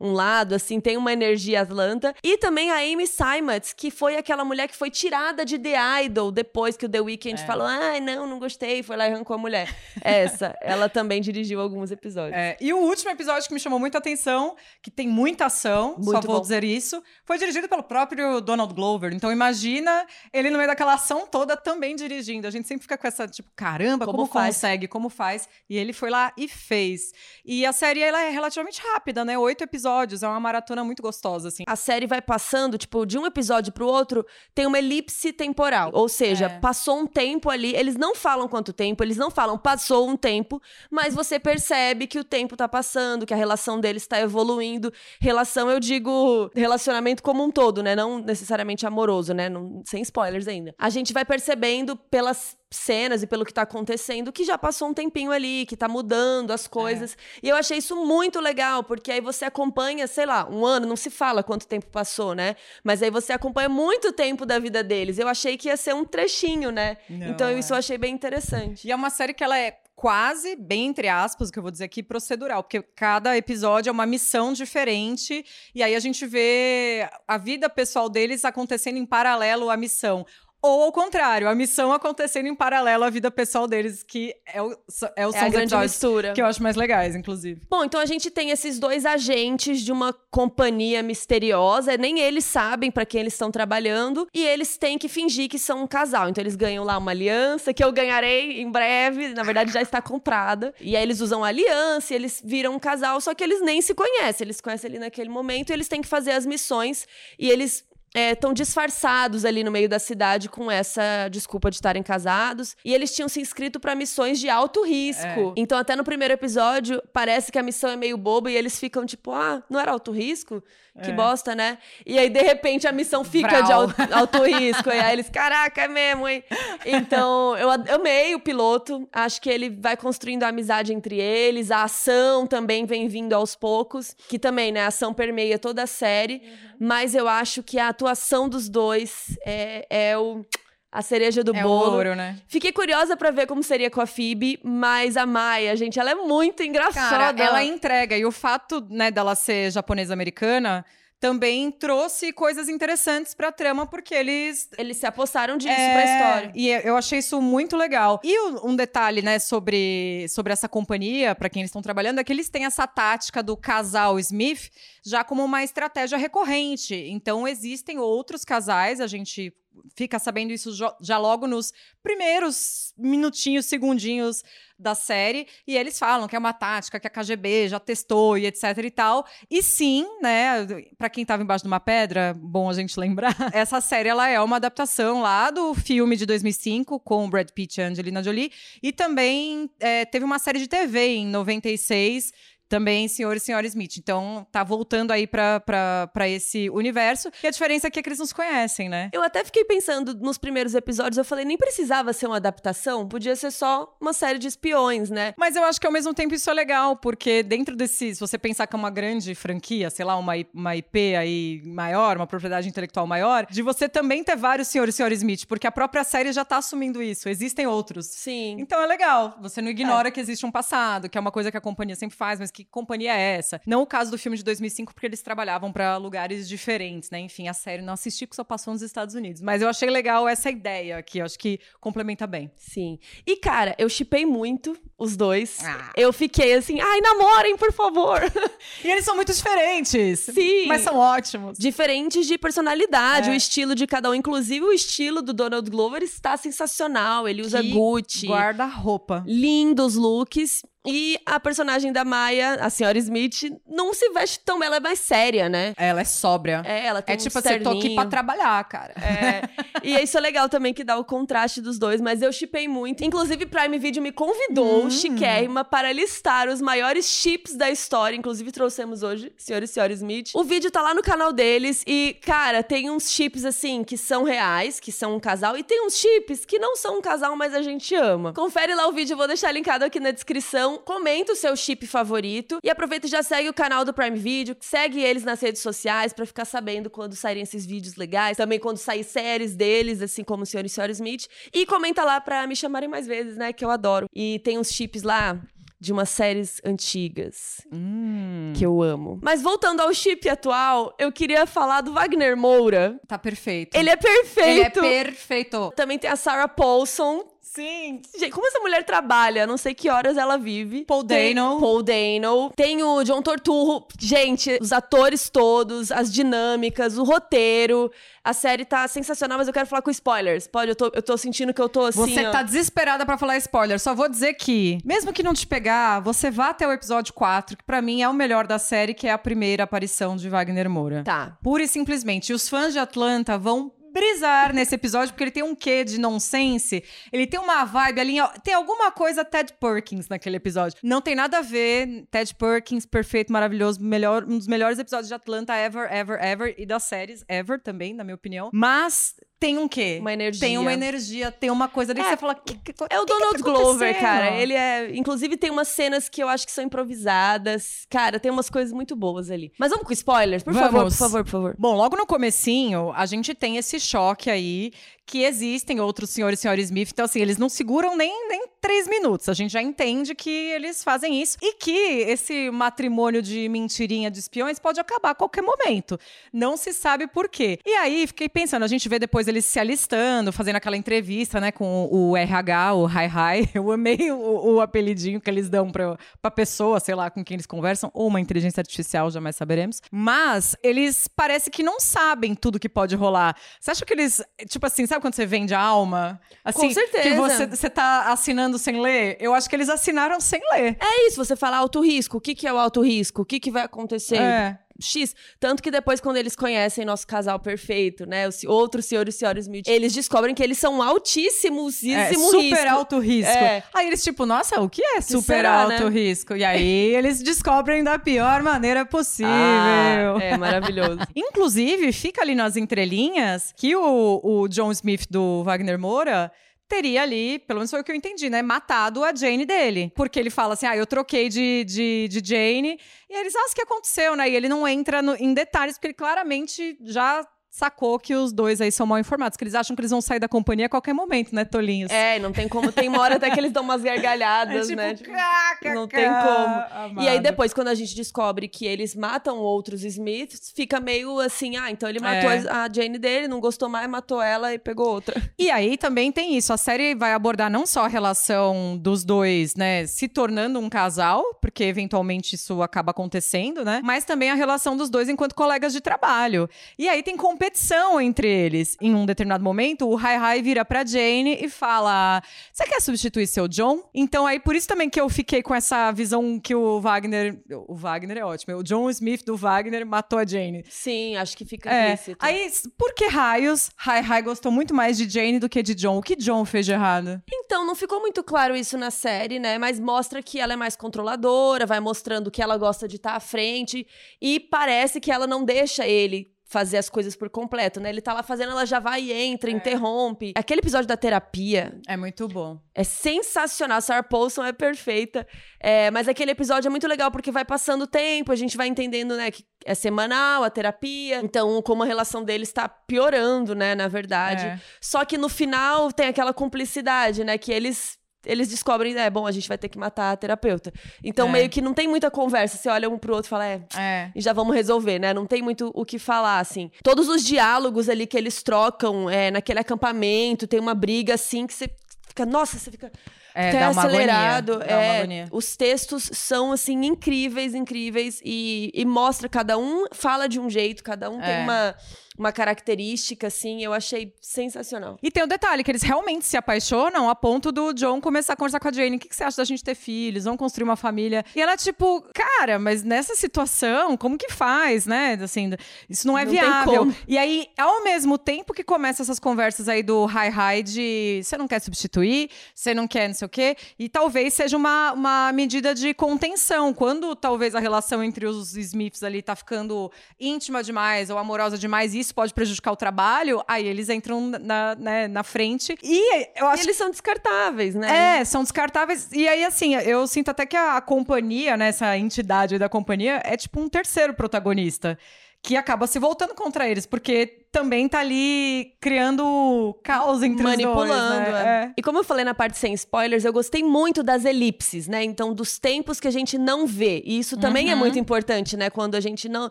um 0.00 0.12
lado, 0.12 0.54
assim, 0.54 0.80
tem 0.80 0.96
uma 0.96 1.12
energia 1.12 1.62
Atlanta. 1.62 2.14
E 2.22 2.36
também 2.38 2.70
a 2.70 2.76
Amy 2.76 3.06
Simons, 3.06 3.72
que 3.72 3.90
foi 3.90 4.16
aquela 4.16 4.44
mulher 4.44 4.67
que 4.68 4.76
foi 4.76 4.90
tirada 4.90 5.44
de 5.44 5.58
The 5.58 6.04
Idol 6.04 6.30
depois 6.30 6.76
que 6.76 6.86
o 6.86 6.88
The 6.88 7.00
Weeknd 7.00 7.42
é. 7.42 7.46
falou: 7.46 7.66
ai, 7.66 8.00
não, 8.00 8.26
não 8.26 8.38
gostei, 8.38 8.82
foi 8.82 8.96
lá 8.96 9.08
e 9.08 9.12
arrancou 9.12 9.34
a 9.34 9.38
mulher. 9.38 9.74
Essa, 10.02 10.56
ela 10.60 10.88
também 10.88 11.20
dirigiu 11.20 11.60
alguns 11.60 11.90
episódios. 11.90 12.38
É, 12.38 12.56
e 12.60 12.72
o 12.72 12.78
último 12.78 13.10
episódio 13.10 13.48
que 13.48 13.54
me 13.54 13.60
chamou 13.60 13.78
muita 13.78 13.98
atenção, 13.98 14.56
que 14.82 14.90
tem 14.90 15.08
muita 15.08 15.46
ação, 15.46 15.94
Muito 15.96 16.12
só 16.12 16.20
vou 16.20 16.36
bom. 16.36 16.40
dizer 16.40 16.62
isso, 16.62 17.02
foi 17.24 17.38
dirigido 17.38 17.68
pelo 17.68 17.82
próprio 17.82 18.40
Donald 18.40 18.72
Glover. 18.74 19.12
Então 19.12 19.32
imagina 19.32 20.06
ele 20.32 20.50
no 20.50 20.58
meio 20.58 20.68
daquela 20.68 20.94
ação 20.94 21.26
toda 21.26 21.56
também 21.56 21.96
dirigindo. 21.96 22.46
A 22.46 22.50
gente 22.50 22.68
sempre 22.68 22.82
fica 22.82 22.98
com 22.98 23.06
essa, 23.06 23.26
tipo, 23.26 23.50
caramba, 23.56 24.04
como, 24.04 24.18
como 24.18 24.28
consegue, 24.28 24.86
como 24.86 25.08
faz. 25.08 25.48
E 25.68 25.76
ele 25.76 25.92
foi 25.92 26.10
lá 26.10 26.32
e 26.36 26.46
fez. 26.48 27.12
E 27.44 27.64
a 27.64 27.72
série, 27.72 28.00
ela 28.00 28.20
é 28.20 28.30
relativamente 28.30 28.80
rápida, 28.92 29.24
né? 29.24 29.38
Oito 29.38 29.64
episódios, 29.64 30.22
é 30.22 30.28
uma 30.28 30.40
maratona 30.40 30.84
muito 30.84 31.02
gostosa, 31.02 31.48
assim. 31.48 31.64
A 31.66 31.76
série 31.76 32.06
vai 32.06 32.20
passando, 32.20 32.76
tipo, 32.76 33.06
de 33.06 33.18
um 33.18 33.26
episódio 33.26 33.72
pro 33.72 33.86
outro, 33.86 34.26
tem 34.58 34.66
uma 34.66 34.80
elipse 34.80 35.32
temporal. 35.32 35.90
Ou 35.92 36.08
seja, 36.08 36.46
é. 36.46 36.48
passou 36.48 36.98
um 36.98 37.06
tempo 37.06 37.48
ali, 37.48 37.76
eles 37.76 37.94
não 37.94 38.12
falam 38.12 38.48
quanto 38.48 38.72
tempo, 38.72 39.04
eles 39.04 39.16
não 39.16 39.30
falam 39.30 39.56
passou 39.56 40.08
um 40.08 40.16
tempo, 40.16 40.60
mas 40.90 41.14
você 41.14 41.38
percebe 41.38 42.08
que 42.08 42.18
o 42.18 42.24
tempo 42.24 42.56
tá 42.56 42.66
passando, 42.66 43.24
que 43.24 43.32
a 43.32 43.36
relação 43.36 43.78
deles 43.78 44.02
está 44.02 44.18
evoluindo. 44.18 44.92
Relação, 45.20 45.70
eu 45.70 45.78
digo, 45.78 46.50
relacionamento 46.56 47.22
como 47.22 47.44
um 47.44 47.52
todo, 47.52 47.84
né? 47.84 47.94
Não 47.94 48.18
necessariamente 48.18 48.84
amoroso, 48.84 49.32
né? 49.32 49.48
Não, 49.48 49.80
sem 49.86 50.02
spoilers 50.02 50.48
ainda. 50.48 50.74
A 50.76 50.90
gente 50.90 51.12
vai 51.12 51.24
percebendo 51.24 51.94
pelas 51.94 52.56
cenas 52.70 53.22
e 53.22 53.26
pelo 53.26 53.44
que 53.44 53.52
tá 53.52 53.62
acontecendo, 53.62 54.32
que 54.32 54.44
já 54.44 54.58
passou 54.58 54.88
um 54.88 54.94
tempinho 54.94 55.30
ali, 55.30 55.64
que 55.66 55.76
tá 55.76 55.88
mudando 55.88 56.50
as 56.50 56.66
coisas. 56.66 57.12
É. 57.12 57.46
E 57.46 57.48
eu 57.48 57.56
achei 57.56 57.78
isso 57.78 57.96
muito 57.96 58.40
legal, 58.40 58.84
porque 58.84 59.10
aí 59.10 59.20
você 59.20 59.44
acompanha, 59.44 60.06
sei 60.06 60.26
lá, 60.26 60.48
um 60.48 60.64
ano, 60.64 60.86
não 60.86 60.96
se 60.96 61.10
fala 61.10 61.42
quanto 61.42 61.66
tempo 61.66 61.86
passou, 61.86 62.34
né? 62.34 62.56
Mas 62.84 63.02
aí 63.02 63.10
você 63.10 63.32
acompanha 63.32 63.68
muito 63.68 64.12
tempo 64.12 64.44
da 64.44 64.58
vida 64.58 64.82
deles. 64.82 65.18
Eu 65.18 65.28
achei 65.28 65.56
que 65.56 65.68
ia 65.68 65.76
ser 65.76 65.94
um 65.94 66.04
trechinho, 66.04 66.70
né? 66.70 66.98
Não, 67.08 67.28
então 67.28 67.48
é. 67.48 67.58
isso 67.58 67.72
eu 67.72 67.78
achei 67.78 67.96
bem 67.96 68.14
interessante. 68.14 68.86
E 68.86 68.92
é 68.92 68.96
uma 68.96 69.10
série 69.10 69.32
que 69.32 69.42
ela 69.42 69.58
é 69.58 69.78
quase, 69.98 70.54
bem 70.54 70.86
entre 70.86 71.08
aspas, 71.08 71.50
que 71.50 71.58
eu 71.58 71.62
vou 71.62 71.72
dizer 71.72 71.84
aqui, 71.84 72.04
procedural, 72.04 72.62
porque 72.62 72.80
cada 72.94 73.36
episódio 73.36 73.90
é 73.90 73.92
uma 73.92 74.06
missão 74.06 74.52
diferente, 74.52 75.44
e 75.74 75.82
aí 75.82 75.96
a 75.96 75.98
gente 75.98 76.24
vê 76.24 77.10
a 77.26 77.36
vida 77.36 77.68
pessoal 77.68 78.08
deles 78.08 78.44
acontecendo 78.44 78.96
em 78.96 79.04
paralelo 79.04 79.68
à 79.68 79.76
missão. 79.76 80.24
Ou 80.60 80.82
ao 80.82 80.92
contrário, 80.92 81.48
a 81.48 81.54
missão 81.54 81.92
acontecendo 81.92 82.46
em 82.46 82.54
paralelo 82.54 83.04
à 83.04 83.10
vida 83.10 83.30
pessoal 83.30 83.68
deles, 83.68 84.02
que 84.02 84.34
é 84.44 84.60
o, 84.60 84.76
é 85.14 85.26
o 85.26 85.30
é 85.30 85.38
a 85.38 85.48
grande 85.48 85.76
mistura. 85.76 86.32
Que 86.32 86.42
eu 86.42 86.46
acho 86.46 86.60
mais 86.60 86.74
legais, 86.74 87.14
inclusive. 87.14 87.62
Bom, 87.70 87.84
então 87.84 88.00
a 88.00 88.06
gente 88.06 88.28
tem 88.28 88.50
esses 88.50 88.78
dois 88.78 89.06
agentes 89.06 89.80
de 89.80 89.92
uma 89.92 90.12
companhia 90.30 91.00
misteriosa, 91.02 91.96
nem 91.96 92.18
eles 92.18 92.44
sabem 92.44 92.90
para 92.90 93.06
quem 93.06 93.20
eles 93.20 93.34
estão 93.34 93.52
trabalhando, 93.52 94.26
e 94.34 94.44
eles 94.44 94.76
têm 94.76 94.98
que 94.98 95.08
fingir 95.08 95.48
que 95.48 95.60
são 95.60 95.84
um 95.84 95.86
casal. 95.86 96.28
Então 96.28 96.42
eles 96.42 96.56
ganham 96.56 96.84
lá 96.84 96.98
uma 96.98 97.12
aliança, 97.12 97.72
que 97.72 97.82
eu 97.82 97.92
ganharei 97.92 98.60
em 98.60 98.70
breve, 98.70 99.28
na 99.28 99.44
verdade 99.44 99.72
já 99.72 99.80
está 99.80 100.02
comprada. 100.02 100.74
E 100.80 100.96
aí 100.96 101.02
eles 101.02 101.20
usam 101.20 101.44
a 101.44 101.48
aliança, 101.48 102.12
e 102.12 102.16
eles 102.16 102.42
viram 102.44 102.74
um 102.74 102.78
casal, 102.80 103.20
só 103.20 103.32
que 103.32 103.44
eles 103.44 103.60
nem 103.62 103.80
se 103.80 103.94
conhecem. 103.94 104.44
Eles 104.44 104.56
se 104.56 104.62
conhecem 104.62 104.90
ali 104.90 104.98
naquele 104.98 105.28
momento, 105.28 105.70
e 105.70 105.72
eles 105.72 105.86
têm 105.86 106.02
que 106.02 106.08
fazer 106.08 106.32
as 106.32 106.44
missões, 106.44 107.06
e 107.38 107.48
eles 107.48 107.84
estão 108.32 108.50
é, 108.50 108.54
disfarçados 108.54 109.44
ali 109.44 109.62
no 109.64 109.70
meio 109.70 109.88
da 109.88 109.98
cidade 109.98 110.48
com 110.48 110.70
essa 110.70 111.28
desculpa 111.30 111.70
de 111.70 111.76
estarem 111.76 112.02
casados. 112.02 112.76
E 112.84 112.94
eles 112.94 113.14
tinham 113.14 113.28
se 113.28 113.40
inscrito 113.40 113.78
para 113.80 113.94
missões 113.94 114.38
de 114.38 114.48
alto 114.48 114.84
risco. 114.84 115.24
É. 115.26 115.52
Então, 115.56 115.78
até 115.78 115.94
no 115.96 116.04
primeiro 116.04 116.34
episódio, 116.34 117.02
parece 117.12 117.50
que 117.52 117.58
a 117.58 117.62
missão 117.62 117.90
é 117.90 117.96
meio 117.96 118.16
boba 118.16 118.50
e 118.50 118.56
eles 118.56 118.78
ficam 118.78 119.04
tipo, 119.04 119.32
ah, 119.32 119.62
não 119.68 119.80
era 119.80 119.92
alto 119.92 120.10
risco? 120.10 120.62
Que 121.02 121.10
é. 121.10 121.14
bosta, 121.14 121.54
né? 121.54 121.78
E 122.04 122.18
aí, 122.18 122.28
de 122.28 122.42
repente, 122.42 122.86
a 122.88 122.92
missão 122.92 123.22
fica 123.22 123.48
Vral. 123.48 123.62
de 123.62 123.72
alto, 123.72 123.94
alto 124.14 124.42
risco. 124.42 124.88
e 124.88 124.98
aí 124.98 125.12
eles, 125.12 125.30
caraca, 125.30 125.82
é 125.82 125.88
mesmo, 125.88 126.28
hein? 126.28 126.42
Então, 126.84 127.56
eu 127.56 127.70
amei 127.70 128.34
o 128.34 128.40
piloto. 128.40 129.08
Acho 129.12 129.40
que 129.40 129.48
ele 129.48 129.70
vai 129.70 129.96
construindo 129.96 130.42
a 130.42 130.48
amizade 130.48 130.92
entre 130.92 131.20
eles. 131.20 131.70
A 131.70 131.84
ação 131.84 132.46
também 132.46 132.84
vem 132.84 133.06
vindo 133.06 133.32
aos 133.32 133.54
poucos. 133.54 134.16
Que 134.28 134.38
também, 134.38 134.72
né? 134.72 134.82
A 134.82 134.86
ação 134.88 135.14
permeia 135.14 135.58
toda 135.58 135.84
a 135.84 135.86
série. 135.86 136.42
Uhum. 136.44 136.68
Mas 136.80 137.14
eu 137.14 137.28
acho 137.28 137.62
que 137.62 137.78
a 137.78 137.88
atuação 137.88 138.07
dos 138.48 138.68
dois 138.68 139.38
é, 139.44 139.86
é 139.90 140.18
o 140.18 140.44
a 140.90 141.02
cereja 141.02 141.44
do 141.44 141.54
é 141.54 141.62
bolo. 141.62 141.96
Ouro, 141.96 142.14
né? 142.14 142.38
Fiquei 142.46 142.72
curiosa 142.72 143.16
para 143.16 143.30
ver 143.30 143.46
como 143.46 143.62
seria 143.62 143.90
com 143.90 144.00
a 144.00 144.06
Phoebe, 144.06 144.58
mas 144.64 145.16
a 145.18 145.26
Maia, 145.26 145.76
gente, 145.76 146.00
ela 146.00 146.10
é 146.10 146.14
muito 146.14 146.62
engraçada. 146.62 147.34
Cara, 147.34 147.44
ela 147.44 147.62
entrega. 147.62 148.16
E 148.16 148.24
o 148.24 148.32
fato, 148.32 148.86
né, 148.88 149.10
dela 149.10 149.34
ser 149.34 149.70
japonesa-americana 149.70 150.84
também 151.20 151.70
trouxe 151.70 152.32
coisas 152.32 152.68
interessantes 152.68 153.34
pra 153.34 153.50
trama, 153.50 153.86
porque 153.86 154.14
eles. 154.14 154.68
Eles 154.78 154.96
se 154.96 155.06
apostaram 155.06 155.56
disso 155.56 155.72
é, 155.72 155.92
pra 155.92 156.04
história. 156.04 156.52
E 156.54 156.68
eu 156.68 156.96
achei 156.96 157.18
isso 157.18 157.40
muito 157.40 157.76
legal. 157.76 158.20
E 158.22 158.38
um 158.62 158.76
detalhe, 158.76 159.20
né, 159.20 159.38
sobre, 159.38 160.26
sobre 160.28 160.52
essa 160.52 160.68
companhia, 160.68 161.34
para 161.34 161.48
quem 161.48 161.60
eles 161.62 161.70
estão 161.70 161.82
trabalhando, 161.82 162.20
é 162.20 162.24
que 162.24 162.32
eles 162.32 162.48
têm 162.48 162.64
essa 162.64 162.86
tática 162.86 163.42
do 163.42 163.56
casal 163.56 164.18
Smith 164.18 164.70
já 165.04 165.24
como 165.24 165.44
uma 165.44 165.64
estratégia 165.64 166.18
recorrente. 166.18 166.94
Então, 166.94 167.48
existem 167.48 167.98
outros 167.98 168.44
casais, 168.44 169.00
a 169.00 169.06
gente 169.06 169.52
fica 169.96 170.18
sabendo 170.18 170.52
isso 170.52 170.70
já 171.00 171.18
logo 171.18 171.46
nos 171.46 171.72
primeiros 172.02 172.92
minutinhos, 172.96 173.66
segundinhos 173.66 174.42
da 174.78 174.94
série, 174.94 175.46
e 175.66 175.76
eles 175.76 175.98
falam 175.98 176.28
que 176.28 176.36
é 176.36 176.38
uma 176.38 176.52
tática 176.52 177.00
que 177.00 177.06
a 177.06 177.10
KGB 177.10 177.68
já 177.68 177.80
testou 177.80 178.38
e 178.38 178.46
etc 178.46 178.78
e 178.84 178.90
tal. 178.90 179.26
E 179.50 179.62
sim, 179.62 180.06
né, 180.22 180.66
para 180.96 181.10
quem 181.10 181.22
estava 181.22 181.42
embaixo 181.42 181.64
de 181.64 181.68
uma 181.68 181.80
pedra, 181.80 182.34
bom 182.38 182.70
a 182.70 182.72
gente 182.72 182.98
lembrar, 182.98 183.34
essa 183.52 183.80
série 183.80 184.08
ela 184.08 184.28
é 184.28 184.40
uma 184.40 184.56
adaptação 184.56 185.20
lá 185.20 185.50
do 185.50 185.74
filme 185.74 186.16
de 186.16 186.24
2005 186.26 187.00
com 187.00 187.28
Brad 187.28 187.50
Pitt 187.50 187.80
e 187.80 187.82
Angelina 187.82 188.22
Jolie, 188.22 188.52
e 188.82 188.92
também 188.92 189.68
é, 189.80 190.04
teve 190.04 190.24
uma 190.24 190.38
série 190.38 190.60
de 190.60 190.68
TV 190.68 191.16
em 191.16 191.26
96 191.26 192.32
também 192.68 193.08
senhor 193.08 193.36
e 193.36 193.40
senhora 193.40 193.66
Smith. 193.66 193.96
Então, 193.98 194.46
tá 194.52 194.62
voltando 194.62 195.10
aí 195.10 195.26
pra 195.26 196.28
esse 196.28 196.68
universo. 196.70 197.30
E 197.42 197.46
a 197.46 197.50
diferença 197.50 197.86
é 197.86 197.90
que 197.90 197.98
eles 198.00 198.18
nos 198.18 198.32
conhecem, 198.32 198.88
né? 198.88 199.10
Eu 199.12 199.22
até 199.22 199.44
fiquei 199.44 199.64
pensando 199.64 200.14
nos 200.14 200.38
primeiros 200.38 200.74
episódios, 200.74 201.18
eu 201.18 201.24
falei, 201.24 201.44
nem 201.44 201.56
precisava 201.56 202.12
ser 202.12 202.26
uma 202.26 202.36
adaptação, 202.36 203.08
podia 203.08 203.34
ser 203.36 203.50
só 203.50 203.96
uma 204.00 204.12
série 204.12 204.38
de 204.38 204.46
espiões, 204.48 205.10
né? 205.10 205.34
Mas 205.36 205.56
eu 205.56 205.64
acho 205.64 205.80
que 205.80 205.86
ao 205.86 205.92
mesmo 205.92 206.12
tempo 206.14 206.34
isso 206.34 206.48
é 206.50 206.52
legal, 206.52 206.96
porque 206.96 207.42
dentro 207.42 207.76
desse, 207.76 208.14
se 208.14 208.20
você 208.20 208.38
pensar 208.38 208.66
que 208.66 208.74
é 208.74 208.78
uma 208.78 208.90
grande 208.90 209.34
franquia, 209.34 209.90
sei 209.90 210.04
lá, 210.04 210.16
uma, 210.16 210.32
uma 210.52 210.76
IP 210.76 211.16
aí 211.16 211.62
maior, 211.64 212.16
uma 212.16 212.26
propriedade 212.26 212.68
intelectual 212.68 213.06
maior, 213.06 213.46
de 213.46 213.62
você 213.62 213.88
também 213.88 214.22
ter 214.22 214.36
vários 214.36 214.68
senhores 214.68 214.94
e 214.94 214.96
senhores 214.96 215.18
Smith, 215.18 215.46
porque 215.46 215.66
a 215.66 215.72
própria 215.72 216.04
série 216.04 216.32
já 216.32 216.44
tá 216.44 216.58
assumindo 216.58 217.02
isso, 217.02 217.28
existem 217.28 217.66
outros. 217.66 218.06
Sim. 218.06 218.56
Então 218.58 218.80
é 218.80 218.86
legal, 218.86 219.36
você 219.40 219.62
não 219.62 219.70
ignora 219.70 220.08
é. 220.08 220.10
que 220.10 220.20
existe 220.20 220.44
um 220.44 220.50
passado, 220.50 221.08
que 221.08 221.16
é 221.16 221.20
uma 221.20 221.32
coisa 221.32 221.50
que 221.50 221.56
a 221.56 221.60
companhia 221.60 221.96
sempre 221.96 222.16
faz, 222.16 222.38
mas 222.38 222.50
que 222.50 222.57
companhia 222.64 223.16
é 223.16 223.36
essa? 223.36 223.60
Não 223.66 223.82
o 223.82 223.86
caso 223.86 224.10
do 224.10 224.18
filme 224.18 224.36
de 224.36 224.44
2005, 224.44 224.92
porque 224.94 225.06
eles 225.06 225.22
trabalhavam 225.22 225.72
para 225.72 225.96
lugares 225.96 226.48
diferentes, 226.48 227.10
né? 227.10 227.20
Enfim, 227.20 227.48
a 227.48 227.54
série 227.54 227.82
não 227.82 227.92
assisti 227.92 228.26
porque 228.26 228.36
só 228.36 228.44
passou 228.44 228.72
nos 228.72 228.82
Estados 228.82 229.14
Unidos. 229.14 229.42
Mas 229.42 229.62
eu 229.62 229.68
achei 229.68 229.90
legal 229.90 230.28
essa 230.28 230.50
ideia 230.50 230.98
aqui, 230.98 231.20
acho 231.20 231.38
que 231.38 231.60
complementa 231.80 232.26
bem. 232.26 232.50
Sim. 232.56 232.98
E, 233.26 233.36
cara, 233.36 233.74
eu 233.78 233.88
chipei 233.88 234.26
muito 234.26 234.76
os 234.98 235.16
dois. 235.16 235.58
Ah. 235.64 235.92
Eu 235.96 236.12
fiquei 236.12 236.54
assim, 236.54 236.80
ai, 236.80 237.00
namorem, 237.00 237.56
por 237.56 237.72
favor. 237.72 238.20
e 238.84 238.90
eles 238.90 239.04
são 239.04 239.14
muito 239.14 239.32
diferentes. 239.32 240.20
Sim. 240.20 240.66
Mas 240.66 240.82
são 240.82 240.96
ótimos. 240.96 241.58
Diferentes 241.58 242.26
de 242.26 242.36
personalidade, 242.36 243.28
é. 243.28 243.32
o 243.32 243.34
estilo 243.34 243.74
de 243.74 243.86
cada 243.86 244.10
um. 244.10 244.14
Inclusive, 244.14 244.64
o 244.64 244.72
estilo 244.72 245.22
do 245.22 245.32
Donald 245.32 245.70
Glover 245.70 246.02
está 246.02 246.36
sensacional. 246.36 247.28
Ele 247.28 247.42
usa 247.42 247.62
que 247.62 247.70
Gucci. 247.70 248.26
Guarda-roupa. 248.26 249.22
Lindos 249.26 249.94
looks. 249.94 250.62
E 250.86 251.18
a 251.26 251.40
personagem 251.40 251.92
da 251.92 252.04
Maia, 252.04 252.54
a 252.54 252.70
senhora 252.70 252.96
Smith, 252.98 253.52
não 253.66 253.92
se 253.92 254.08
veste 254.10 254.40
tão 254.40 254.62
ela 254.62 254.76
é 254.76 254.80
mais 254.80 254.98
séria, 255.00 255.48
né? 255.48 255.74
Ela 255.76 256.00
é 256.00 256.04
sóbria. 256.04 256.62
É, 256.64 256.86
ela 256.86 257.02
tem 257.02 257.14
É 257.14 257.18
um 257.18 257.22
tipo 257.22 257.38
assim, 257.38 257.54
eu 257.54 257.62
tô 257.62 257.70
aqui 257.70 257.94
pra 257.94 258.06
trabalhar, 258.06 258.62
cara. 258.64 258.94
É. 258.96 259.42
e 259.82 259.94
isso 260.02 260.16
é 260.16 260.20
legal 260.20 260.48
também, 260.48 260.72
que 260.72 260.84
dá 260.84 260.96
o 260.96 261.04
contraste 261.04 261.60
dos 261.60 261.78
dois, 261.78 262.00
mas 262.00 262.22
eu 262.22 262.32
chipei 262.32 262.68
muito. 262.68 263.04
Inclusive, 263.04 263.46
Prime 263.46 263.78
Video 263.78 264.02
me 264.02 264.12
convidou, 264.12 264.84
hum. 264.84 264.90
chiquérrima, 264.90 265.64
para 265.64 265.92
listar 265.92 266.48
os 266.48 266.60
maiores 266.60 267.06
chips 267.06 267.56
da 267.56 267.70
história. 267.70 268.16
Inclusive, 268.16 268.50
trouxemos 268.52 269.02
hoje, 269.02 269.32
senhor 269.36 269.62
e 269.62 269.66
senhora 269.66 269.92
Smith. 269.92 270.30
O 270.34 270.44
vídeo 270.44 270.70
tá 270.70 270.80
lá 270.80 270.94
no 270.94 271.02
canal 271.02 271.32
deles 271.32 271.82
e, 271.86 272.16
cara, 272.22 272.62
tem 272.62 272.88
uns 272.88 273.10
chips, 273.10 273.44
assim, 273.44 273.82
que 273.82 273.96
são 273.96 274.22
reais, 274.22 274.80
que 274.80 274.92
são 274.92 275.16
um 275.16 275.20
casal, 275.20 275.56
e 275.56 275.62
tem 275.62 275.84
uns 275.84 275.96
chips 275.96 276.44
que 276.44 276.58
não 276.58 276.76
são 276.76 276.98
um 276.98 277.02
casal, 277.02 277.36
mas 277.36 277.54
a 277.54 277.62
gente 277.62 277.94
ama. 277.94 278.32
Confere 278.32 278.74
lá 278.74 278.86
o 278.88 278.92
vídeo, 278.92 279.14
eu 279.14 279.18
vou 279.18 279.26
deixar 279.26 279.50
linkado 279.52 279.84
aqui 279.84 280.00
na 280.00 280.10
descrição 280.10 280.67
comenta 280.76 281.32
o 281.32 281.36
seu 281.36 281.56
chip 281.56 281.86
favorito 281.86 282.58
e 282.62 282.68
aproveita 282.68 283.06
e 283.06 283.10
já 283.10 283.22
segue 283.22 283.48
o 283.48 283.54
canal 283.54 283.84
do 283.84 283.94
Prime 283.94 284.18
Video, 284.18 284.56
segue 284.60 285.00
eles 285.00 285.24
nas 285.24 285.40
redes 285.40 285.62
sociais 285.62 286.12
para 286.12 286.26
ficar 286.26 286.44
sabendo 286.44 286.90
quando 286.90 287.14
saírem 287.14 287.42
esses 287.42 287.64
vídeos 287.64 287.96
legais, 287.96 288.36
também 288.36 288.58
quando 288.58 288.76
sair 288.76 289.04
séries 289.04 289.54
deles, 289.54 290.02
assim 290.02 290.24
como 290.24 290.42
o 290.42 290.46
Sr. 290.46 290.66
e 290.66 290.68
Sr. 290.68 290.90
Smith, 290.90 291.26
e 291.54 291.64
comenta 291.64 292.04
lá 292.04 292.20
para 292.20 292.46
me 292.46 292.56
chamarem 292.56 292.88
mais 292.88 293.06
vezes, 293.06 293.36
né, 293.36 293.52
que 293.52 293.64
eu 293.64 293.70
adoro. 293.70 294.06
E 294.14 294.40
tem 294.40 294.58
uns 294.58 294.70
chips 294.70 295.02
lá 295.02 295.40
de 295.80 295.92
umas 295.92 296.08
séries 296.08 296.60
antigas 296.64 297.60
hum. 297.72 298.52
que 298.56 298.66
eu 298.66 298.82
amo. 298.82 299.20
Mas 299.22 299.40
voltando 299.40 299.80
ao 299.80 299.92
chip 299.94 300.28
atual, 300.28 300.94
eu 300.98 301.12
queria 301.12 301.46
falar 301.46 301.80
do 301.82 301.92
Wagner 301.92 302.36
Moura. 302.36 303.00
Tá 303.06 303.18
perfeito. 303.18 303.76
Ele 303.76 303.88
é 303.88 303.96
perfeito. 303.96 304.48
Ele 304.48 304.60
é 304.62 304.70
perfeito. 305.04 305.72
Também 305.76 305.98
tem 305.98 306.10
a 306.10 306.16
Sarah 306.16 306.48
Paulson, 306.48 307.27
Sim. 307.54 308.02
Gente, 308.16 308.32
como 308.32 308.46
essa 308.46 308.60
mulher 308.60 308.84
trabalha? 308.84 309.46
Não 309.46 309.56
sei 309.56 309.74
que 309.74 309.88
horas 309.88 310.16
ela 310.16 310.36
vive. 310.36 310.84
Paul 310.84 311.02
Dano. 311.02 311.58
Paul 311.58 311.82
Dano. 311.82 312.52
Tem 312.54 312.82
o 312.82 313.02
John 313.02 313.22
Torturro. 313.22 313.86
Gente, 313.98 314.58
os 314.60 314.72
atores 314.72 315.30
todos, 315.30 315.90
as 315.90 316.12
dinâmicas, 316.12 316.98
o 316.98 317.04
roteiro. 317.04 317.90
A 318.22 318.34
série 318.34 318.66
tá 318.66 318.86
sensacional, 318.86 319.38
mas 319.38 319.48
eu 319.48 319.54
quero 319.54 319.66
falar 319.66 319.80
com 319.80 319.90
spoilers. 319.90 320.46
Pode? 320.46 320.70
Eu 320.70 320.76
tô, 320.76 320.90
eu 320.94 321.02
tô 321.02 321.16
sentindo 321.16 321.54
que 321.54 321.60
eu 321.60 321.68
tô 321.68 321.86
assim. 321.86 321.98
Você 321.98 322.26
ó... 322.26 322.30
tá 322.30 322.42
desesperada 322.42 323.06
para 323.06 323.16
falar 323.16 323.38
spoiler. 323.38 323.80
Só 323.80 323.94
vou 323.94 324.08
dizer 324.08 324.34
que, 324.34 324.78
mesmo 324.84 325.12
que 325.12 325.22
não 325.22 325.32
te 325.32 325.46
pegar, 325.46 326.00
você 326.00 326.30
vá 326.30 326.50
até 326.50 326.68
o 326.68 326.72
episódio 326.72 327.14
4, 327.14 327.56
que 327.56 327.64
para 327.64 327.80
mim 327.80 328.02
é 328.02 328.08
o 328.08 328.12
melhor 328.12 328.46
da 328.46 328.58
série, 328.58 328.92
que 328.92 329.06
é 329.06 329.12
a 329.12 329.18
primeira 329.18 329.64
aparição 329.64 330.16
de 330.16 330.28
Wagner 330.28 330.68
Moura. 330.68 331.02
Tá. 331.04 331.38
Pura 331.42 331.62
e 331.62 331.68
simplesmente. 331.68 332.30
E 332.30 332.34
os 332.34 332.48
fãs 332.48 332.74
de 332.74 332.78
Atlanta 332.78 333.38
vão 333.38 333.72
brisar 333.92 334.54
nesse 334.54 334.74
episódio, 334.74 335.12
porque 335.12 335.24
ele 335.24 335.30
tem 335.30 335.42
um 335.42 335.54
quê 335.54 335.84
de 335.84 335.98
nonsense. 335.98 336.82
Ele 337.12 337.26
tem 337.26 337.38
uma 337.38 337.64
vibe 337.64 338.00
ali. 338.00 338.16
Tem 338.42 338.54
alguma 338.54 338.90
coisa 338.90 339.24
Ted 339.24 339.52
Perkins 339.60 340.08
naquele 340.08 340.36
episódio. 340.36 340.78
Não 340.82 341.00
tem 341.00 341.14
nada 341.14 341.38
a 341.38 341.42
ver. 341.42 342.06
Ted 342.10 342.34
Perkins, 342.34 342.86
perfeito, 342.86 343.32
maravilhoso. 343.32 343.82
Melhor, 343.82 344.24
um 344.24 344.38
dos 344.38 344.46
melhores 344.46 344.78
episódios 344.78 345.08
de 345.08 345.14
Atlanta 345.14 345.54
ever, 345.54 345.92
ever, 345.92 346.18
ever. 346.22 346.54
E 346.58 346.66
das 346.66 346.84
séries 346.84 347.24
ever 347.28 347.60
também, 347.60 347.94
na 347.94 348.04
minha 348.04 348.14
opinião. 348.14 348.50
Mas 348.52 349.14
tem 349.40 349.56
um 349.56 349.68
quê? 349.68 349.98
Uma 350.00 350.12
energia. 350.12 350.40
Tem 350.40 350.58
uma 350.58 350.72
energia, 350.72 351.30
tem 351.30 351.50
uma 351.50 351.68
coisa 351.68 351.92
ali 351.92 352.00
é, 352.00 352.04
que 352.04 352.10
você 352.10 352.16
fala. 352.16 352.34
Que, 352.34 352.54
que, 352.54 352.74
é 352.90 352.98
o 352.98 353.04
que 353.04 353.12
Donald 353.12 353.36
que 353.36 353.44
tá 353.44 353.50
Glover, 353.50 354.00
cara. 354.00 354.30
Ele 354.36 354.52
é. 354.52 354.96
Inclusive, 354.96 355.36
tem 355.36 355.50
umas 355.50 355.68
cenas 355.68 356.08
que 356.08 356.22
eu 356.22 356.28
acho 356.28 356.44
que 356.44 356.52
são 356.52 356.64
improvisadas. 356.64 357.86
Cara, 357.88 358.18
tem 358.18 358.32
umas 358.32 358.50
coisas 358.50 358.72
muito 358.72 358.96
boas 358.96 359.30
ali. 359.30 359.52
Mas 359.56 359.70
vamos 359.70 359.86
com 359.86 359.92
spoilers, 359.92 360.42
por 360.42 360.52
vamos. 360.52 360.70
favor, 360.70 360.84
por 360.84 360.96
favor, 360.96 361.24
por 361.24 361.30
favor. 361.30 361.56
Bom, 361.58 361.76
logo 361.76 361.96
no 361.96 362.06
comecinho, 362.06 362.92
a 362.94 363.06
gente 363.06 363.32
tem 363.34 363.56
esse 363.56 363.78
choque 363.78 364.28
aí 364.28 364.72
que 365.08 365.24
existem 365.24 365.80
outros 365.80 366.10
senhores 366.10 366.38
e 366.38 366.42
senhores 366.42 366.66
Smith. 366.66 366.90
Então, 366.92 367.06
assim, 367.06 367.20
eles 367.20 367.38
não 367.38 367.48
seguram 367.48 367.96
nem, 367.96 368.28
nem 368.28 368.46
três 368.60 368.86
minutos. 368.86 369.26
A 369.30 369.32
gente 369.32 369.50
já 369.50 369.62
entende 369.62 370.14
que 370.14 370.30
eles 370.30 370.84
fazem 370.84 371.20
isso 371.20 371.38
e 371.40 371.54
que 371.54 371.70
esse 371.70 372.50
matrimônio 372.50 373.22
de 373.22 373.48
mentirinha 373.48 374.10
de 374.10 374.18
espiões 374.18 374.58
pode 374.58 374.78
acabar 374.78 375.12
a 375.12 375.14
qualquer 375.14 375.40
momento. 375.40 375.98
Não 376.30 376.58
se 376.58 376.74
sabe 376.74 377.06
por 377.06 377.26
quê. 377.26 377.58
E 377.64 377.70
aí, 377.76 378.06
fiquei 378.06 378.28
pensando, 378.28 378.64
a 378.64 378.68
gente 378.68 378.86
vê 378.86 378.98
depois 378.98 379.26
eles 379.26 379.46
se 379.46 379.58
alistando, 379.58 380.30
fazendo 380.30 380.56
aquela 380.56 380.76
entrevista, 380.76 381.40
né, 381.40 381.50
com 381.50 381.88
o 381.90 382.14
RH, 382.14 382.74
o 382.74 382.86
Hi 382.86 383.06
Hi. 383.06 383.50
Eu 383.56 383.72
amei 383.72 384.10
o, 384.10 384.56
o 384.56 384.60
apelidinho 384.60 385.22
que 385.22 385.30
eles 385.30 385.48
dão 385.48 385.70
pra, 385.70 385.96
pra 386.20 386.30
pessoa, 386.30 386.78
sei 386.80 386.94
lá, 386.94 387.10
com 387.10 387.24
quem 387.24 387.36
eles 387.36 387.46
conversam, 387.46 387.90
ou 387.94 388.08
uma 388.08 388.20
inteligência 388.20 388.60
artificial, 388.60 389.10
jamais 389.10 389.36
saberemos. 389.36 389.80
Mas 389.90 390.54
eles 390.62 391.08
parece 391.08 391.50
que 391.50 391.62
não 391.62 391.80
sabem 391.80 392.34
tudo 392.34 392.60
que 392.60 392.68
pode 392.68 392.94
rolar. 392.94 393.34
Você 393.58 393.70
acha 393.70 393.86
que 393.86 393.94
eles, 393.94 394.22
tipo 394.46 394.66
assim, 394.66 394.84
sabe 394.84 394.97
quando 395.00 395.14
você 395.14 395.26
vende 395.26 395.54
a 395.54 395.60
alma? 395.60 396.20
Assim, 396.44 396.68
com 396.68 396.70
certeza. 396.70 397.08
Que 397.08 397.14
você, 397.14 397.46
você 397.46 397.70
tá 397.70 398.12
assinando 398.12 398.58
sem 398.58 398.80
ler? 398.80 399.16
Eu 399.20 399.34
acho 399.34 399.48
que 399.48 399.56
eles 399.56 399.68
assinaram 399.68 400.20
sem 400.20 400.40
ler. 400.52 400.76
É 400.80 401.06
isso, 401.06 401.22
você 401.22 401.36
fala 401.36 401.56
alto 401.56 401.80
risco. 401.80 402.18
O 402.18 402.20
que, 402.20 402.34
que 402.34 402.46
é 402.46 402.52
o 402.52 402.58
alto 402.58 402.82
risco? 402.82 403.22
O 403.22 403.24
que, 403.24 403.38
que 403.40 403.50
vai 403.50 403.64
acontecer? 403.64 404.16
É. 404.16 404.58
X. 404.80 405.14
Tanto 405.40 405.62
que 405.62 405.70
depois, 405.70 406.00
quando 406.00 406.16
eles 406.16 406.36
conhecem 406.36 406.84
nosso 406.84 407.06
casal 407.06 407.38
perfeito, 407.38 408.06
né? 408.06 408.28
O 408.46 408.52
outro 408.52 408.82
senhor 408.82 409.08
e 409.08 409.12
senhora 409.12 409.38
Smith, 409.38 409.66
eles 409.66 409.92
descobrem 409.92 410.34
que 410.34 410.42
eles 410.42 410.58
são 410.58 410.80
altíssimos 410.82 411.82
é, 411.84 412.12
super 412.12 412.40
risco. 412.40 412.68
alto 412.68 412.98
risco. 412.98 413.32
É. 413.32 413.62
Aí 413.74 413.86
eles, 413.86 414.02
tipo, 414.02 414.24
nossa, 414.24 414.60
o 414.60 414.68
que 414.68 414.82
é 414.82 415.00
super 415.00 415.36
será, 415.36 415.62
alto 415.62 415.84
né? 415.84 415.90
risco? 415.90 416.36
E 416.36 416.44
aí 416.44 416.94
eles 416.94 417.22
descobrem 417.22 417.82
da 417.82 417.98
pior 417.98 418.42
maneira 418.42 418.86
possível. 418.86 419.30
Ah, 419.30 420.18
é 420.20 420.36
maravilhoso. 420.36 421.00
Inclusive, 421.14 421.92
fica 421.92 422.22
ali 422.22 422.34
nas 422.34 422.56
entrelinhas 422.56 423.52
que 423.56 423.74
o, 423.74 424.20
o 424.22 424.48
John 424.48 424.70
Smith 424.72 425.06
do 425.10 425.42
Wagner 425.42 425.78
Moura 425.78 426.30
teria 426.68 427.02
ali, 427.02 427.38
pelo 427.40 427.58
menos 427.58 427.70
foi 427.70 427.80
o 427.80 427.84
que 427.84 427.90
eu 427.90 427.96
entendi, 427.96 428.28
né? 428.28 428.42
Matado 428.42 429.02
a 429.02 429.14
Jane 429.14 429.46
dele. 429.46 429.90
Porque 429.96 430.20
ele 430.20 430.30
fala 430.30 430.54
assim: 430.54 430.66
ah, 430.66 430.76
eu 430.76 430.86
troquei 430.86 431.28
de, 431.28 431.64
de, 431.64 432.08
de 432.08 432.22
Jane. 432.24 432.78
E 433.08 433.18
eles, 433.18 433.34
ah, 433.34 433.46
o 433.50 433.54
que 433.54 433.62
aconteceu, 433.62 434.14
né? 434.14 434.28
E 434.28 434.36
ele 434.36 434.48
não 434.48 434.68
entra 434.68 435.00
no, 435.00 435.14
em 435.16 435.32
detalhes, 435.32 435.76
porque 435.76 435.88
ele 435.88 435.94
claramente 435.94 436.78
já 436.82 437.26
sacou 437.58 437.98
que 437.98 438.14
os 438.14 438.32
dois 438.32 438.60
aí 438.60 438.70
são 438.70 438.86
mal 438.86 439.00
informados, 439.00 439.36
que 439.36 439.42
eles 439.42 439.54
acham 439.54 439.74
que 439.74 439.80
eles 439.80 439.90
vão 439.90 440.00
sair 440.00 440.20
da 440.20 440.28
companhia 440.28 440.66
a 440.66 440.68
qualquer 440.68 440.92
momento, 440.92 441.34
né, 441.34 441.44
Tolinhos? 441.44 441.90
É, 441.90 442.20
não 442.20 442.30
tem 442.30 442.48
como. 442.48 442.70
Tem 442.70 442.88
uma 442.88 443.00
hora 443.00 443.16
até 443.16 443.28
que 443.30 443.40
eles 443.40 443.50
dão 443.50 443.64
umas 443.64 443.82
gargalhadas, 443.82 444.70
é 444.70 444.70
tipo, 444.70 444.76
né? 444.76 444.94
Tipo, 444.94 445.10
cá, 445.10 445.74
não 445.74 445.88
tem 445.88 446.06
como. 446.06 446.84
Amado. 446.84 447.02
E 447.02 447.08
aí 447.08 447.18
depois, 447.18 447.52
quando 447.52 447.66
a 447.66 447.74
gente 447.74 447.96
descobre 447.96 448.46
que 448.46 448.64
eles 448.64 448.94
matam 448.94 449.38
outros 449.38 449.82
Smiths, 449.82 450.52
fica 450.54 450.78
meio 450.78 451.18
assim, 451.18 451.56
ah, 451.56 451.68
então 451.68 451.88
ele 451.88 451.98
matou 451.98 452.30
é. 452.30 452.48
a 452.48 452.68
Jane 452.72 452.96
dele, 452.96 453.26
não 453.26 453.40
gostou 453.40 453.68
mais, 453.68 453.90
matou 453.90 454.22
ela 454.22 454.54
e 454.54 454.58
pegou 454.58 454.88
outra. 454.88 455.20
E 455.38 455.52
aí 455.52 455.76
também 455.76 456.10
tem 456.10 456.36
isso, 456.36 456.52
a 456.52 456.56
série 456.56 456.96
vai 456.96 457.12
abordar 457.12 457.48
não 457.48 457.64
só 457.64 457.84
a 457.84 457.88
relação 457.88 458.76
dos 458.76 459.04
dois, 459.04 459.54
né, 459.54 459.86
se 459.86 460.08
tornando 460.08 460.58
um 460.58 460.68
casal, 460.68 461.22
porque 461.40 461.62
eventualmente 461.62 462.34
isso 462.34 462.60
acaba 462.60 462.90
acontecendo, 462.90 463.64
né, 463.64 463.80
mas 463.84 464.04
também 464.04 464.30
a 464.30 464.34
relação 464.34 464.76
dos 464.76 464.90
dois 464.90 465.08
enquanto 465.08 465.34
colegas 465.34 465.72
de 465.72 465.80
trabalho. 465.80 466.50
E 466.76 466.88
aí 466.88 467.04
tem 467.04 467.16
competência 467.16 467.47
competição 467.48 468.00
entre 468.00 468.28
eles. 468.28 468.76
Em 468.80 468.94
um 468.94 469.06
determinado 469.06 469.42
momento, 469.42 469.88
o 469.88 469.96
Hai 469.96 470.42
vira 470.42 470.64
pra 470.64 470.84
Jane 470.84 471.38
e 471.40 471.48
fala: 471.48 472.22
Você 472.52 472.64
quer 472.64 472.80
substituir 472.80 473.26
seu 473.26 473.48
John? 473.48 473.82
Então, 473.94 474.26
aí 474.26 474.38
por 474.38 474.54
isso 474.54 474.68
também 474.68 474.90
que 474.90 475.00
eu 475.00 475.08
fiquei 475.08 475.42
com 475.42 475.54
essa 475.54 475.90
visão 475.92 476.38
que 476.38 476.54
o 476.54 476.80
Wagner. 476.80 477.40
O 477.66 477.74
Wagner 477.74 478.18
é 478.18 478.24
ótimo. 478.24 478.56
O 478.56 478.62
John 478.62 478.90
Smith 478.90 479.24
do 479.24 479.36
Wagner 479.36 479.86
matou 479.86 480.18
a 480.18 480.26
Jane. 480.26 480.64
Sim, 480.68 481.16
acho 481.16 481.36
que 481.36 481.44
fica 481.44 481.70
É. 481.70 481.98
Aí, 482.18 482.50
por 482.76 482.92
que 482.94 483.06
raios 483.06 483.70
Hai 483.76 484.22
gostou 484.22 484.52
muito 484.52 484.74
mais 484.74 484.96
de 484.96 485.08
Jane 485.08 485.38
do 485.38 485.48
que 485.48 485.62
de 485.62 485.74
John? 485.74 485.98
O 485.98 486.02
que 486.02 486.16
John 486.16 486.44
fez 486.44 486.66
de 486.66 486.72
errado? 486.72 487.22
Então, 487.32 487.66
não 487.66 487.74
ficou 487.74 488.00
muito 488.00 488.22
claro 488.22 488.54
isso 488.54 488.76
na 488.76 488.90
série, 488.90 489.38
né? 489.38 489.58
Mas 489.58 489.80
mostra 489.80 490.22
que 490.22 490.38
ela 490.38 490.52
é 490.52 490.56
mais 490.56 490.76
controladora, 490.76 491.66
vai 491.66 491.80
mostrando 491.80 492.30
que 492.30 492.42
ela 492.42 492.58
gosta 492.58 492.86
de 492.86 492.96
estar 492.96 493.14
à 493.14 493.20
frente. 493.20 493.86
E 494.20 494.38
parece 494.38 495.00
que 495.00 495.10
ela 495.10 495.26
não 495.26 495.44
deixa 495.44 495.86
ele 495.86 496.37
fazer 496.48 496.78
as 496.78 496.88
coisas 496.88 497.14
por 497.14 497.28
completo, 497.28 497.78
né? 497.78 497.90
Ele 497.90 498.00
tá 498.00 498.14
lá 498.14 498.22
fazendo, 498.22 498.52
ela 498.52 498.64
já 498.64 498.80
vai 498.80 499.02
e 499.02 499.12
entra, 499.12 499.50
interrompe. 499.50 500.32
Aquele 500.34 500.60
episódio 500.60 500.88
da 500.88 500.96
terapia 500.96 501.78
É 501.86 501.94
muito 501.94 502.26
bom. 502.26 502.58
é 502.74 502.82
sensacional. 502.82 503.78
A 503.78 503.80
Sarah 503.82 504.02
Paulson 504.02 504.42
é 504.44 504.52
perfeita. 504.52 505.26
É, 505.60 505.90
mas 505.90 506.08
aquele 506.08 506.30
episódio 506.30 506.68
é 506.68 506.70
muito 506.70 506.86
legal 506.88 507.10
porque 507.10 507.30
vai 507.30 507.44
passando 507.44 507.82
o 507.82 507.86
tempo, 507.86 508.32
a 508.32 508.36
gente 508.36 508.56
vai 508.56 508.66
entendendo, 508.66 509.14
né, 509.16 509.30
que 509.30 509.44
é 509.66 509.74
semanal 509.74 510.42
a 510.42 510.48
terapia. 510.48 511.20
Então, 511.22 511.60
como 511.60 511.82
a 511.82 511.86
relação 511.86 512.24
deles 512.24 512.50
tá 512.50 512.66
piorando, 512.66 513.54
né, 513.54 513.74
na 513.74 513.86
verdade. 513.88 514.46
É. 514.46 514.60
Só 514.80 515.04
que 515.04 515.18
no 515.18 515.28
final 515.28 515.92
tem 515.92 516.06
aquela 516.06 516.32
cumplicidade, 516.32 517.24
né? 517.24 517.36
Que 517.36 517.52
eles. 517.52 517.97
Eles 518.28 518.48
descobrem, 518.48 518.96
é 518.96 519.08
bom, 519.10 519.26
a 519.26 519.32
gente 519.32 519.48
vai 519.48 519.56
ter 519.58 519.68
que 519.68 519.78
matar 519.78 520.12
a 520.12 520.16
terapeuta. 520.16 520.72
Então, 521.02 521.28
É. 521.28 521.32
meio 521.32 521.48
que 521.48 521.60
não 521.60 521.72
tem 521.74 521.88
muita 521.88 522.10
conversa. 522.10 522.56
Você 522.56 522.68
olha 522.68 522.88
um 522.88 522.98
pro 522.98 523.14
outro 523.14 523.28
e 523.28 523.30
fala, 523.30 523.46
é, 523.46 523.60
É. 523.76 524.10
e 524.14 524.20
já 524.20 524.32
vamos 524.32 524.54
resolver, 524.54 524.98
né? 524.98 525.14
Não 525.14 525.26
tem 525.26 525.42
muito 525.42 525.70
o 525.74 525.84
que 525.84 525.98
falar, 525.98 526.38
assim. 526.40 526.70
Todos 526.84 527.08
os 527.08 527.24
diálogos 527.24 527.88
ali 527.88 528.06
que 528.06 528.16
eles 528.16 528.42
trocam 528.42 529.08
é, 529.10 529.30
naquele 529.30 529.58
acampamento, 529.60 530.46
tem 530.46 530.60
uma 530.60 530.74
briga 530.74 531.14
assim 531.14 531.46
que 531.46 531.54
você 531.54 531.68
fica, 532.06 532.24
nossa, 532.26 532.58
você 532.58 532.70
fica 532.70 532.90
É, 533.34 533.48
até 533.50 533.62
agonia, 533.64 533.80
acelerado. 533.82 534.54
uma 534.56 534.64
é, 534.64 534.98
agonia. 534.98 535.28
os 535.30 535.56
textos 535.56 536.10
são, 536.12 536.50
assim, 536.52 536.84
incríveis, 536.84 537.54
incríveis. 537.54 538.20
E, 538.24 538.70
e 538.74 538.84
mostra, 538.84 539.28
cada 539.28 539.56
um 539.56 539.84
fala 539.92 540.28
de 540.28 540.40
um 540.40 540.50
jeito, 540.50 540.82
cada 540.82 541.08
um 541.10 541.20
É. 541.20 541.24
tem 541.26 541.44
uma, 541.44 541.74
uma 542.18 542.32
característica, 542.32 543.28
assim. 543.28 543.62
Eu 543.62 543.72
achei 543.72 544.14
sensacional. 544.20 544.98
E 545.02 545.10
tem 545.10 545.22
o 545.22 545.26
detalhe, 545.26 545.62
que 545.62 545.70
eles 545.70 545.82
realmente 545.82 546.26
se 546.26 546.36
apaixonam 546.36 547.08
a 547.08 547.14
ponto 547.14 547.52
do 547.52 547.72
John 547.72 548.00
começar 548.00 548.32
a 548.32 548.36
conversar 548.36 548.60
com 548.60 548.68
a 548.68 548.72
Jane. 548.72 548.96
O 548.96 548.98
que, 548.98 549.08
que 549.08 549.16
você 549.16 549.24
acha 549.24 549.36
da 549.36 549.44
gente 549.44 549.62
ter 549.62 549.74
filhos? 549.74 550.24
Vamos 550.24 550.38
construir 550.38 550.64
uma 550.64 550.76
família. 550.76 551.24
E 551.34 551.40
ela, 551.40 551.56
tipo, 551.56 552.04
cara, 552.12 552.58
mas 552.58 552.82
nessa 552.82 553.14
situação, 553.14 553.96
como 553.96 554.18
que 554.18 554.30
faz, 554.30 554.86
né? 554.86 555.18
Assim, 555.22 555.50
isso 555.88 556.06
não 556.06 556.18
é 556.18 556.24
Não 556.24 556.32
viável. 556.32 556.94
E 557.06 557.16
aí, 557.16 557.48
ao 557.56 557.82
mesmo 557.84 558.18
tempo 558.18 558.52
que 558.52 558.64
começam 558.64 559.04
essas 559.04 559.18
conversas 559.18 559.68
aí 559.68 559.82
do 559.82 560.04
high 560.06 560.62
de 560.62 561.20
você 561.22 561.36
não 561.36 561.46
quer 561.46 561.60
substituir, 561.60 562.30
você 562.54 562.74
não 562.74 562.88
quer 562.88 563.08
não 563.08 563.14
sei 563.14 563.26
o 563.26 563.28
quê, 563.28 563.56
e 563.78 563.88
talvez 563.88 564.34
seja 564.34 564.56
uma, 564.56 564.92
uma 564.92 565.32
medida 565.32 565.74
de 565.74 565.94
contenção. 565.94 566.74
Quando 566.74 567.14
talvez 567.14 567.54
a 567.54 567.60
relação 567.60 568.02
entre 568.02 568.26
os 568.26 568.56
Smiths 568.56 569.02
ali 569.02 569.22
tá 569.22 569.36
ficando 569.36 569.90
íntima 570.18 570.62
demais 570.62 571.10
ou 571.10 571.18
amorosa 571.18 571.56
demais, 571.56 571.94
e 571.94 572.00
isso 572.08 572.14
pode 572.14 572.34
prejudicar 572.34 572.72
o 572.72 572.76
trabalho, 572.76 573.42
aí 573.46 573.66
eles 573.66 573.88
entram 573.88 574.20
na, 574.20 574.74
né, 574.74 575.08
na 575.08 575.22
frente. 575.22 575.76
E 575.82 576.14
eu 576.36 576.46
E 576.46 576.48
acho 576.48 576.62
eles 576.64 576.76
são 576.76 576.90
descartáveis, 576.90 577.74
né? 577.74 578.18
é, 578.20 578.24
são 578.24 578.42
descartáveis. 578.42 579.10
E 579.12 579.28
aí, 579.28 579.44
assim, 579.44 579.74
eu 579.76 580.06
sinto 580.06 580.30
até 580.30 580.44
que 580.44 580.56
a 580.56 580.80
companhia, 580.80 581.56
né, 581.56 581.68
essa 581.68 581.96
entidade 581.96 582.58
da 582.58 582.68
companhia, 582.68 583.20
é 583.24 583.36
tipo 583.36 583.60
um 583.60 583.68
terceiro 583.68 584.14
protagonista. 584.14 584.98
Que 585.40 585.56
acaba 585.56 585.86
se 585.86 586.00
voltando 586.00 586.34
contra 586.34 586.68
eles, 586.68 586.84
porque 586.84 587.44
também 587.52 587.88
tá 587.88 588.00
ali 588.00 588.72
criando 588.80 589.78
caos 589.84 590.20
entre 590.20 590.42
manipulando. 590.42 590.92
os 590.92 591.16
dois, 591.24 591.32
né? 591.32 591.64
é. 591.66 591.72
E 591.76 591.82
como 591.82 591.98
eu 591.98 592.02
falei 592.04 592.24
na 592.24 592.34
parte 592.34 592.58
sem 592.58 592.74
spoilers, 592.74 593.24
eu 593.24 593.32
gostei 593.32 593.62
muito 593.62 594.02
das 594.02 594.24
elipses, 594.24 594.88
né? 594.88 595.04
Então, 595.04 595.32
dos 595.32 595.56
tempos 595.56 596.00
que 596.00 596.08
a 596.08 596.10
gente 596.10 596.36
não 596.36 596.66
vê. 596.66 597.02
E 597.04 597.20
isso 597.20 597.36
também 597.36 597.70
é 597.70 597.74
Uhum. 597.74 597.78
muito 597.78 597.98
importante, 598.00 598.56
né? 598.56 598.68
Quando 598.68 598.96
a 598.96 599.00
gente 599.00 599.28
não. 599.28 599.48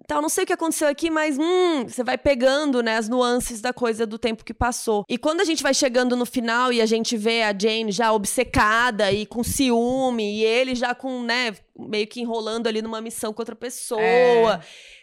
Então, 0.00 0.22
não 0.22 0.28
sei 0.28 0.44
o 0.44 0.46
que 0.46 0.52
aconteceu 0.52 0.88
aqui, 0.88 1.10
mas 1.10 1.36
hum, 1.38 1.84
você 1.86 2.02
vai 2.02 2.16
pegando, 2.16 2.82
né, 2.82 2.96
as 2.96 3.08
nuances 3.08 3.60
da 3.60 3.72
coisa 3.72 4.06
do 4.06 4.18
tempo 4.18 4.44
que 4.44 4.54
passou. 4.54 5.04
E 5.08 5.18
quando 5.18 5.40
a 5.40 5.44
gente 5.44 5.62
vai 5.62 5.74
chegando 5.74 6.16
no 6.16 6.24
final 6.24 6.72
e 6.72 6.80
a 6.80 6.86
gente 6.86 7.16
vê 7.16 7.42
a 7.42 7.52
Jane 7.56 7.92
já 7.92 8.12
obcecada 8.12 9.12
e 9.12 9.26
com 9.26 9.42
ciúme, 9.44 10.38
e 10.38 10.44
ele 10.44 10.74
já 10.74 10.94
com, 10.94 11.22
né, 11.22 11.54
meio 11.78 12.06
que 12.06 12.20
enrolando 12.20 12.66
ali 12.66 12.82
numa 12.82 13.00
missão 13.00 13.32
com 13.32 13.40
outra 13.42 13.56
pessoa. 13.56 14.00
É. 14.02 14.60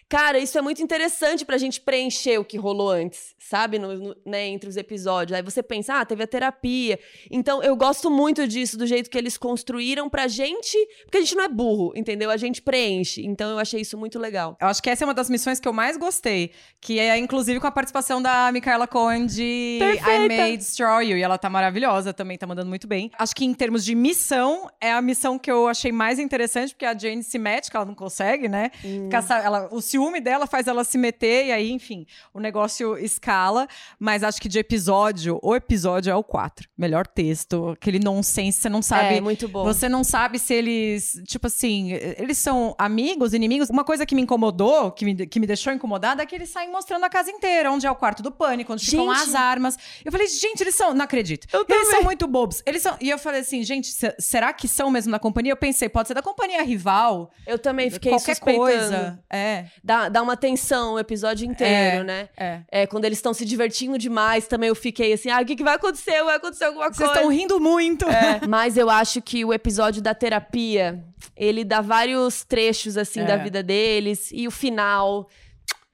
Cara, 0.08 0.38
isso 0.38 0.55
é 0.55 0.62
muito 0.62 0.84
interessante 0.84 1.44
pra 1.44 1.58
gente 1.58 1.82
preencher 1.82 2.38
o 2.38 2.46
que 2.46 2.58
rolou 2.58 2.91
antes, 2.91 3.34
sabe? 3.39 3.79
No- 3.79 3.96
no- 3.98 4.15
né, 4.24 4.46
entre 4.46 4.70
os 4.70 4.77
episódios. 4.77 5.36
Aí 5.36 5.41
você 5.41 5.63
pensa, 5.63 5.96
ah, 5.96 6.05
teve 6.05 6.22
a 6.24 6.27
terapia. 6.27 7.00
Então, 7.32 7.63
eu 7.63 7.75
gosto 7.75 8.12
muito 8.12 8.48
disso, 8.48 8.77
do 8.77 8.86
jeito 8.86 9.10
que 9.10 9.17
eles 9.17 9.36
construíram 9.36 10.08
pra 10.08 10.27
gente. 10.27 10.77
Porque 11.05 11.17
a 11.17 11.22
gente 11.22 11.34
não 11.34 11.44
é 11.46 11.48
burro, 11.48 11.91
entendeu? 11.96 12.29
A 12.29 12.38
gente 12.38 12.62
preenche. 12.62 13.25
Então, 13.25 13.50
eu 13.50 13.58
achei 13.58 13.82
isso 13.82 13.98
muito 13.98 14.20
legal. 14.20 14.55
Eu 14.62 14.67
acho 14.67 14.82
que 14.82 14.91
essa 14.91 15.03
é 15.03 15.08
uma 15.08 15.13
das 15.13 15.27
missões 15.27 15.60
que 15.60 15.67
eu 15.67 15.74
mais 15.74 15.98
gostei. 15.98 16.51
Que 16.79 17.00
é, 17.00 17.17
inclusive, 17.17 17.60
com 17.60 17.65
a 17.65 17.72
participação 17.72 18.22
da 18.22 18.51
Michaela 18.51 18.86
Cohen 18.86 19.25
de 19.25 19.77
I 19.77 19.79
Perfeita. 19.79 20.36
May 20.38 20.55
Destroy 20.55 21.10
You. 21.10 21.17
E 21.17 21.24
ela 21.24 21.39
tá 21.39 21.50
maravilhosa 21.50 22.13
também, 22.13 22.38
tá 22.38 22.46
mandando 22.46 22.70
muito 22.70 22.88
bem. 22.88 23.10
Acho 23.17 23.36
que 23.36 23.44
em 23.44 23.55
termos 23.55 23.84
de 23.84 23.96
missão, 23.96 24.70
é 24.79 24.91
a 24.91 25.01
missão 25.01 25.39
que 25.39 25.50
eu 25.51 25.67
achei 25.67 25.91
mais 25.91 26.20
interessante, 26.20 26.64
porque 26.74 26.86
a 26.86 26.98
Jane 26.98 27.24
se 27.24 27.38
mete, 27.38 27.69
que 27.69 27.75
ela 27.77 27.86
não 27.86 27.95
consegue, 27.95 28.48
né? 28.48 28.72
Caça- 29.10 29.38
ela, 29.38 29.69
o 29.72 29.81
ciúme 29.81 30.19
dela 30.22 30.48
faz 30.48 30.67
ela 30.67 30.84
se 30.84 30.98
meter, 30.98 31.48
e 31.48 31.51
aí, 31.51 31.72
enfim, 31.72 32.05
o 32.34 32.39
negócio 32.39 32.98
escala. 32.98 33.67
Mas 34.00 34.24
acho 34.24 34.41
que 34.41 34.48
de 34.50 34.60
episódio, 34.60 35.39
o 35.41 35.55
episódio 35.55 36.12
é 36.12 36.15
o 36.15 36.24
4. 36.24 36.67
Melhor 36.77 37.07
texto, 37.07 37.69
aquele 37.69 38.00
nonsense, 38.00 38.60
você 38.60 38.69
não 38.69 38.81
sabe. 38.81 39.15
é, 39.17 39.22
muito 39.22 39.48
bom. 39.48 39.63
Você 39.63 39.88
não 39.89 40.03
sabe 40.03 40.39
se 40.39 40.53
eles, 40.53 41.22
tipo 41.27 41.48
assim, 41.48 41.91
eles 42.17 42.38
são 42.38 42.75
amigos, 42.77 43.34
inimigos. 43.34 43.69
Uma 43.69 43.84
coisa 43.84 44.05
que 44.05 44.15
me 44.15 44.22
incomodou, 44.22 44.91
que 44.91 45.05
me, 45.05 45.27
que 45.27 45.39
me 45.39 45.48
deixou 45.48 45.74
incomodada, 45.74 46.22
é 46.24 46.25
que 46.25 46.36
eles 46.36 46.50
saem 46.50 46.72
mostrando 46.72 47.03
a 47.03 47.10
casa 47.10 47.29
inteira, 47.31 47.72
onde 47.72 47.86
é 47.86 47.91
o 47.91 47.95
quarto 47.95 48.22
do 48.24 48.31
pânico, 48.31 48.74
onde 48.74 48.86
ficam 48.86 49.13
Gente. 49.13 49.29
as 49.29 49.36
armas. 49.36 49.77
Eu 50.03 50.12
falei, 50.12 50.27
gente, 50.27 50.62
eles 50.62 50.75
são. 50.75 50.93
Não 50.93 51.05
acredito. 51.05 51.48
Eu 51.53 51.62
eles 51.67 51.81
também. 51.84 51.91
são 51.95 52.03
muito 52.03 52.27
bobos. 52.27 52.62
Eles 52.65 52.81
são. 52.81 52.95
E 53.01 53.10
eu 53.10 53.17
falei 53.17 53.41
assim, 53.41 53.63
gente, 53.63 53.88
se- 53.88 54.15
será 54.19 54.51
que 54.53 54.67
são 54.67 54.89
mesmo 54.91 55.12
da 55.12 55.19
companhia? 55.19 55.51
Eu 55.51 55.57
pensei, 55.57 55.89
pode 55.89 56.07
ser 56.07 56.13
da 56.13 56.22
companhia 56.22 56.54
rival. 56.63 57.31
Eu 57.45 57.57
também 57.59 57.89
fiquei 57.89 58.12
qualquer 58.12 58.35
suspeitando. 58.35 58.65
coisa. 58.65 59.19
É. 59.29 59.65
Dá, 59.83 60.09
dá 60.09 60.21
uma 60.21 60.35
tensão 60.38 60.93
o 60.95 61.00
episódio 61.00 61.45
inteiro, 61.50 62.03
né? 62.03 62.29
É. 62.38 62.62
É, 62.71 62.88
quando 62.88 63.05
eles 63.05 63.17
estão 63.17 63.33
se 63.33 63.45
divertindo 63.45 63.97
demais, 63.97 64.47
também 64.47 64.69
eu 64.69 64.75
fiquei 64.75 65.13
assim, 65.13 65.29
ah, 65.29 65.41
o 65.41 65.45
que, 65.45 65.55
que 65.55 65.63
vai 65.63 65.75
acontecer? 65.75 66.24
Vai 66.24 66.35
acontecer 66.38 66.65
alguma 66.65 66.85
Vocês 66.85 66.97
coisa. 66.97 67.13
estão 67.13 67.29
rindo 67.29 67.59
muito. 67.59 68.07
É, 68.09 68.41
mas 68.47 68.77
eu 68.77 68.89
acho 68.89 69.21
que 69.21 69.43
o 69.45 69.53
episódio 69.53 70.01
da 70.01 70.13
terapia, 70.13 71.03
ele 71.35 71.63
dá 71.63 71.81
vários 71.81 72.43
trechos, 72.43 72.97
assim, 72.97 73.21
É. 73.21 73.25
da 73.25 73.38
vida 73.38 73.62
deles. 73.63 74.29
E 74.31 74.47
o 74.47 74.51
final, 74.51 75.29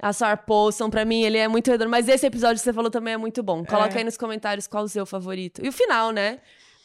a 0.02 0.12
Sarah 0.14 0.38
Paulson, 0.38 0.90
pra 0.90 1.06
mim, 1.06 1.24
ele 1.24 1.38
é 1.38 1.48
muito 1.48 1.70
redondo. 1.70 1.90
Mas 1.90 2.08
esse 2.08 2.26
episódio 2.26 2.56
que 2.58 2.64
você 2.64 2.74
falou 2.74 2.90
também 2.90 3.14
é 3.14 3.18
muito 3.18 3.42
bom. 3.44 3.64
Coloca 3.66 3.96
É. 3.96 3.98
aí 4.00 4.04
nos 4.04 4.18
comentários 4.18 4.68
qual 4.68 4.84
o 4.84 4.90
seu 4.90 5.06
favorito. 5.06 5.64
E 5.64 5.70
o 5.70 5.72
final, 5.72 6.12
né? 6.12 6.40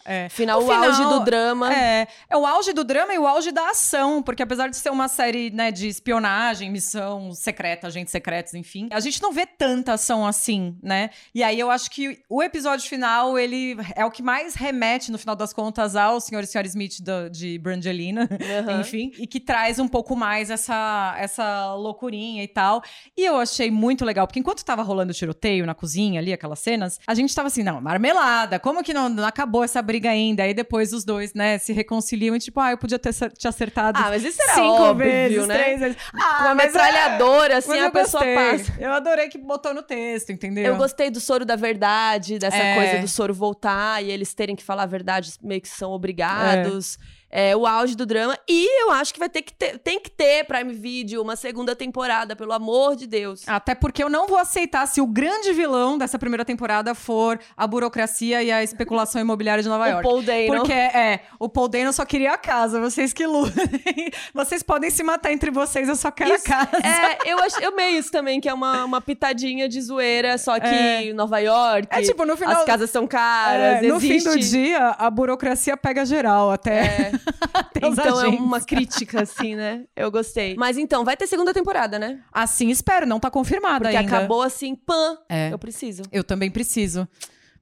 É. 0.06 0.28
Final, 0.28 0.60
o, 0.60 0.62
final, 0.62 0.84
auge 0.84 1.02
do 1.02 1.24
drama. 1.24 1.74
É, 1.74 2.06
é 2.30 2.36
o 2.36 2.46
auge 2.46 2.72
do 2.72 2.84
drama 2.84 3.12
e 3.12 3.18
o 3.18 3.26
auge 3.26 3.50
da 3.50 3.70
ação, 3.70 4.22
porque 4.22 4.42
apesar 4.42 4.68
de 4.68 4.76
ser 4.76 4.90
uma 4.90 5.08
série 5.08 5.50
né, 5.50 5.72
de 5.72 5.88
espionagem, 5.88 6.70
missão 6.70 7.32
secreta, 7.32 7.88
agentes 7.88 8.12
secretos, 8.12 8.54
enfim, 8.54 8.88
a 8.92 9.00
gente 9.00 9.20
não 9.20 9.32
vê 9.32 9.44
tanta 9.44 9.94
ação 9.94 10.24
assim, 10.26 10.78
né? 10.82 11.10
E 11.34 11.42
aí 11.42 11.58
eu 11.58 11.70
acho 11.70 11.90
que 11.90 12.20
o 12.28 12.42
episódio 12.42 12.88
final, 12.88 13.36
ele 13.38 13.76
é 13.94 14.04
o 14.04 14.10
que 14.10 14.22
mais 14.22 14.54
remete, 14.54 15.10
no 15.10 15.18
final 15.18 15.34
das 15.34 15.52
contas, 15.52 15.96
ao 15.96 16.20
Sr. 16.20 16.40
e 16.40 16.44
Sra. 16.44 16.66
Smith 16.66 17.00
do- 17.00 17.28
de 17.30 17.58
Brangelina, 17.58 18.28
Aham. 18.60 18.80
enfim, 18.80 19.12
e 19.18 19.26
que 19.26 19.40
traz 19.40 19.78
um 19.78 19.88
pouco 19.88 20.14
mais 20.14 20.50
essa, 20.50 21.14
essa 21.18 21.74
loucurinha 21.74 22.42
e 22.44 22.48
tal. 22.48 22.82
E 23.16 23.24
eu 23.24 23.38
achei 23.38 23.70
muito 23.70 24.04
legal, 24.04 24.26
porque 24.26 24.38
enquanto 24.40 24.64
tava 24.64 24.82
rolando 24.82 25.10
o 25.10 25.14
tiroteio 25.14 25.66
na 25.66 25.74
cozinha 25.74 26.20
ali, 26.20 26.32
aquelas 26.32 26.60
cenas, 26.60 27.00
a 27.06 27.14
gente 27.14 27.34
tava 27.34 27.48
assim, 27.48 27.62
não, 27.62 27.80
marmelada, 27.80 28.58
como 28.58 28.82
que 28.84 28.94
não, 28.94 29.08
não 29.08 29.24
acabou 29.24 29.64
essa 29.64 29.80
briga 29.82 29.95
ainda? 30.04 30.42
Aí 30.42 30.52
depois 30.52 30.92
os 30.92 31.04
dois, 31.04 31.32
né, 31.34 31.58
se 31.58 31.72
reconciliam 31.72 32.34
e 32.34 32.38
tipo, 32.38 32.58
ah, 32.60 32.72
eu 32.72 32.78
podia 32.78 32.98
ter 32.98 33.12
te 33.12 33.46
acertado 33.48 33.98
Ah, 33.98 34.08
mas 34.10 34.24
isso 34.24 34.40
era 34.42 34.54
cinco 34.54 34.66
óbvio, 34.82 35.06
vezes, 35.06 35.46
né? 35.46 35.54
três 35.58 35.80
vezes. 35.80 35.96
Uma 36.12 36.24
Ah, 36.50 36.54
mas 36.54 36.64
é- 36.64 36.66
metralhadora, 36.66 37.56
assim, 37.58 37.68
mas 37.70 37.84
a 37.84 37.90
pessoa 37.90 38.24
gostei. 38.24 38.34
passa. 38.58 38.74
Eu 38.82 38.92
adorei 38.92 39.28
que 39.28 39.38
botou 39.38 39.72
no 39.72 39.82
texto, 39.82 40.30
entendeu? 40.32 40.64
Eu 40.64 40.76
gostei 40.76 41.10
do 41.10 41.20
soro 41.20 41.44
da 41.44 41.56
verdade, 41.56 42.38
dessa 42.38 42.56
É. 42.56 42.74
coisa 42.74 42.98
do 42.98 43.08
soro 43.08 43.32
voltar 43.32 44.02
e 44.04 44.10
eles 44.10 44.34
terem 44.34 44.54
que 44.56 44.62
falar 44.62 44.82
a 44.82 44.86
verdade, 44.86 45.32
meio 45.42 45.60
que 45.60 45.68
são 45.68 45.90
obrigados. 45.92 46.98
é, 47.12 47.15
o 47.56 47.66
auge 47.66 47.94
do 47.96 48.06
drama. 48.06 48.38
E 48.48 48.82
eu 48.82 48.90
acho 48.90 49.12
que 49.12 49.18
vai 49.18 49.28
ter 49.28 49.42
que 49.42 49.52
ter, 49.52 49.78
tem 49.78 50.00
que 50.00 50.10
ter 50.10 50.44
Prime 50.44 50.72
Video, 50.72 51.22
uma 51.22 51.36
segunda 51.36 51.74
temporada, 51.74 52.34
pelo 52.36 52.52
amor 52.52 52.96
de 52.96 53.06
Deus. 53.06 53.42
Até 53.46 53.74
porque 53.74 54.02
eu 54.02 54.08
não 54.08 54.26
vou 54.26 54.38
aceitar 54.38 54.86
se 54.86 55.00
o 55.00 55.06
grande 55.06 55.52
vilão 55.52 55.98
dessa 55.98 56.18
primeira 56.18 56.44
temporada 56.44 56.94
for 56.94 57.38
a 57.56 57.66
burocracia 57.66 58.42
e 58.42 58.50
a 58.50 58.62
especulação 58.62 59.20
imobiliária 59.20 59.62
de 59.62 59.68
Nova 59.68 59.84
o 59.84 59.88
York. 59.88 60.02
Paul 60.02 60.22
Dano. 60.22 60.46
Porque, 60.46 60.72
é, 60.72 61.20
o 61.38 61.48
Paul 61.48 61.68
Dano 61.68 61.92
só 61.92 62.04
queria 62.04 62.32
a 62.32 62.38
casa, 62.38 62.80
vocês 62.80 63.12
que 63.12 63.26
lutem. 63.26 63.64
vocês 64.32 64.62
podem 64.62 64.90
se 64.90 65.02
matar 65.02 65.32
entre 65.32 65.50
vocês, 65.50 65.88
eu 65.88 65.96
só 65.96 66.10
quero 66.10 66.34
Isso- 66.34 66.46
a 66.52 66.66
casa. 66.66 66.86
É, 66.86 67.30
eu, 67.32 67.38
ach, 67.38 67.60
eu 67.60 67.70
amei 67.70 67.90
isso 67.98 68.10
também, 68.10 68.40
que 68.40 68.48
é 68.48 68.54
uma, 68.54 68.84
uma 68.84 69.00
pitadinha 69.00 69.68
de 69.68 69.80
zoeira, 69.80 70.38
só 70.38 70.58
que 70.58 71.12
Nova 71.12 71.38
York. 71.38 71.88
É 71.90 72.02
tipo, 72.02 72.24
no 72.24 72.36
final- 72.36 72.56
As 72.56 72.64
casas 72.64 72.90
são 72.90 73.06
caras, 73.06 73.82
É, 73.82 73.88
no 73.88 74.00
fim 74.00 74.18
do 74.18 74.38
dia, 74.38 74.90
a 74.98 75.10
burocracia 75.10 75.76
pega 75.76 76.04
geral 76.04 76.50
até. 76.50 76.76
É. 76.76 77.15
Então 77.76 78.20
é 78.20 78.28
uma 78.28 78.60
crítica, 78.60 79.22
assim, 79.22 79.54
né? 79.54 79.84
Eu 79.94 80.10
gostei. 80.10 80.54
Mas 80.56 80.76
então, 80.78 81.04
vai 81.04 81.16
ter 81.16 81.26
segunda 81.26 81.52
temporada, 81.52 81.98
né? 81.98 82.20
Assim 82.32 82.68
espero, 82.70 83.06
não 83.06 83.20
tá 83.20 83.30
confirmado 83.30 83.84
Porque 83.84 83.96
ainda. 83.96 84.16
acabou 84.16 84.42
assim, 84.42 84.74
pã. 84.74 85.18
É. 85.28 85.52
Eu 85.52 85.58
preciso. 85.58 86.02
Eu 86.10 86.24
também 86.24 86.50
preciso. 86.50 87.06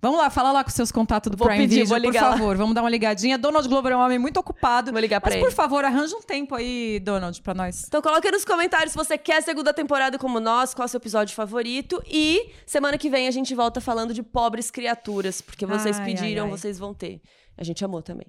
Vamos 0.01 0.19
lá, 0.19 0.29
fala 0.29 0.53
lá 0.53 0.63
com 0.63 0.69
seus 0.69 0.93
contatos 0.93 1.31
do 1.31 1.37
Vou 1.39 1.47
Prime 1.47 1.63
pedir, 1.63 1.77
Video, 1.77 1.89
vou 1.89 1.97
por 1.99 2.07
ligar 2.07 2.25
lá. 2.25 2.33
favor. 2.33 2.57
Vamos 2.59 2.75
dar 2.75 2.83
uma 2.83 2.91
ligadinha. 2.91 3.39
Donald 3.39 3.67
Glover 3.67 3.93
é 3.93 3.97
um 3.97 4.01
homem 4.01 4.19
muito 4.19 4.39
ocupado. 4.39 4.93
Vou 4.93 5.01
ligar 5.01 5.19
pra 5.19 5.31
Mas, 5.31 5.37
ele. 5.37 5.45
por 5.47 5.51
favor, 5.53 5.83
arranja 5.83 6.15
um 6.15 6.21
tempo 6.21 6.55
aí, 6.55 7.01
Donald, 7.01 7.41
pra 7.41 7.55
nós. 7.55 7.85
Então 7.89 8.03
coloca 8.03 8.29
aí 8.29 8.31
nos 8.33 8.45
comentários 8.45 8.93
se 8.93 8.99
você 8.99 9.17
quer 9.17 9.39
a 9.39 9.43
segunda 9.43 9.73
temporada 9.73 10.19
como 10.19 10.39
nós, 10.41 10.75
qual 10.75 10.85
é 10.85 10.87
o 10.87 10.89
seu 10.91 10.99
episódio 10.99 11.35
favorito. 11.35 12.03
E 12.07 12.51
semana 12.67 12.99
que 12.99 13.09
vem 13.09 13.27
a 13.29 13.31
gente 13.31 13.55
volta 13.55 13.81
falando 13.81 14.13
de 14.13 14.23
pobres 14.23 14.71
criaturas, 14.71 15.41
porque 15.41 15.65
vocês 15.65 15.99
Ai, 15.99 16.05
pediram, 16.05 16.45
ai, 16.45 16.51
ai. 16.53 16.59
vocês 16.59 16.79
vão 16.79 16.93
ter. 16.93 17.23
A 17.57 17.65
gente 17.65 17.83
amou 17.83 18.03
também. 18.03 18.27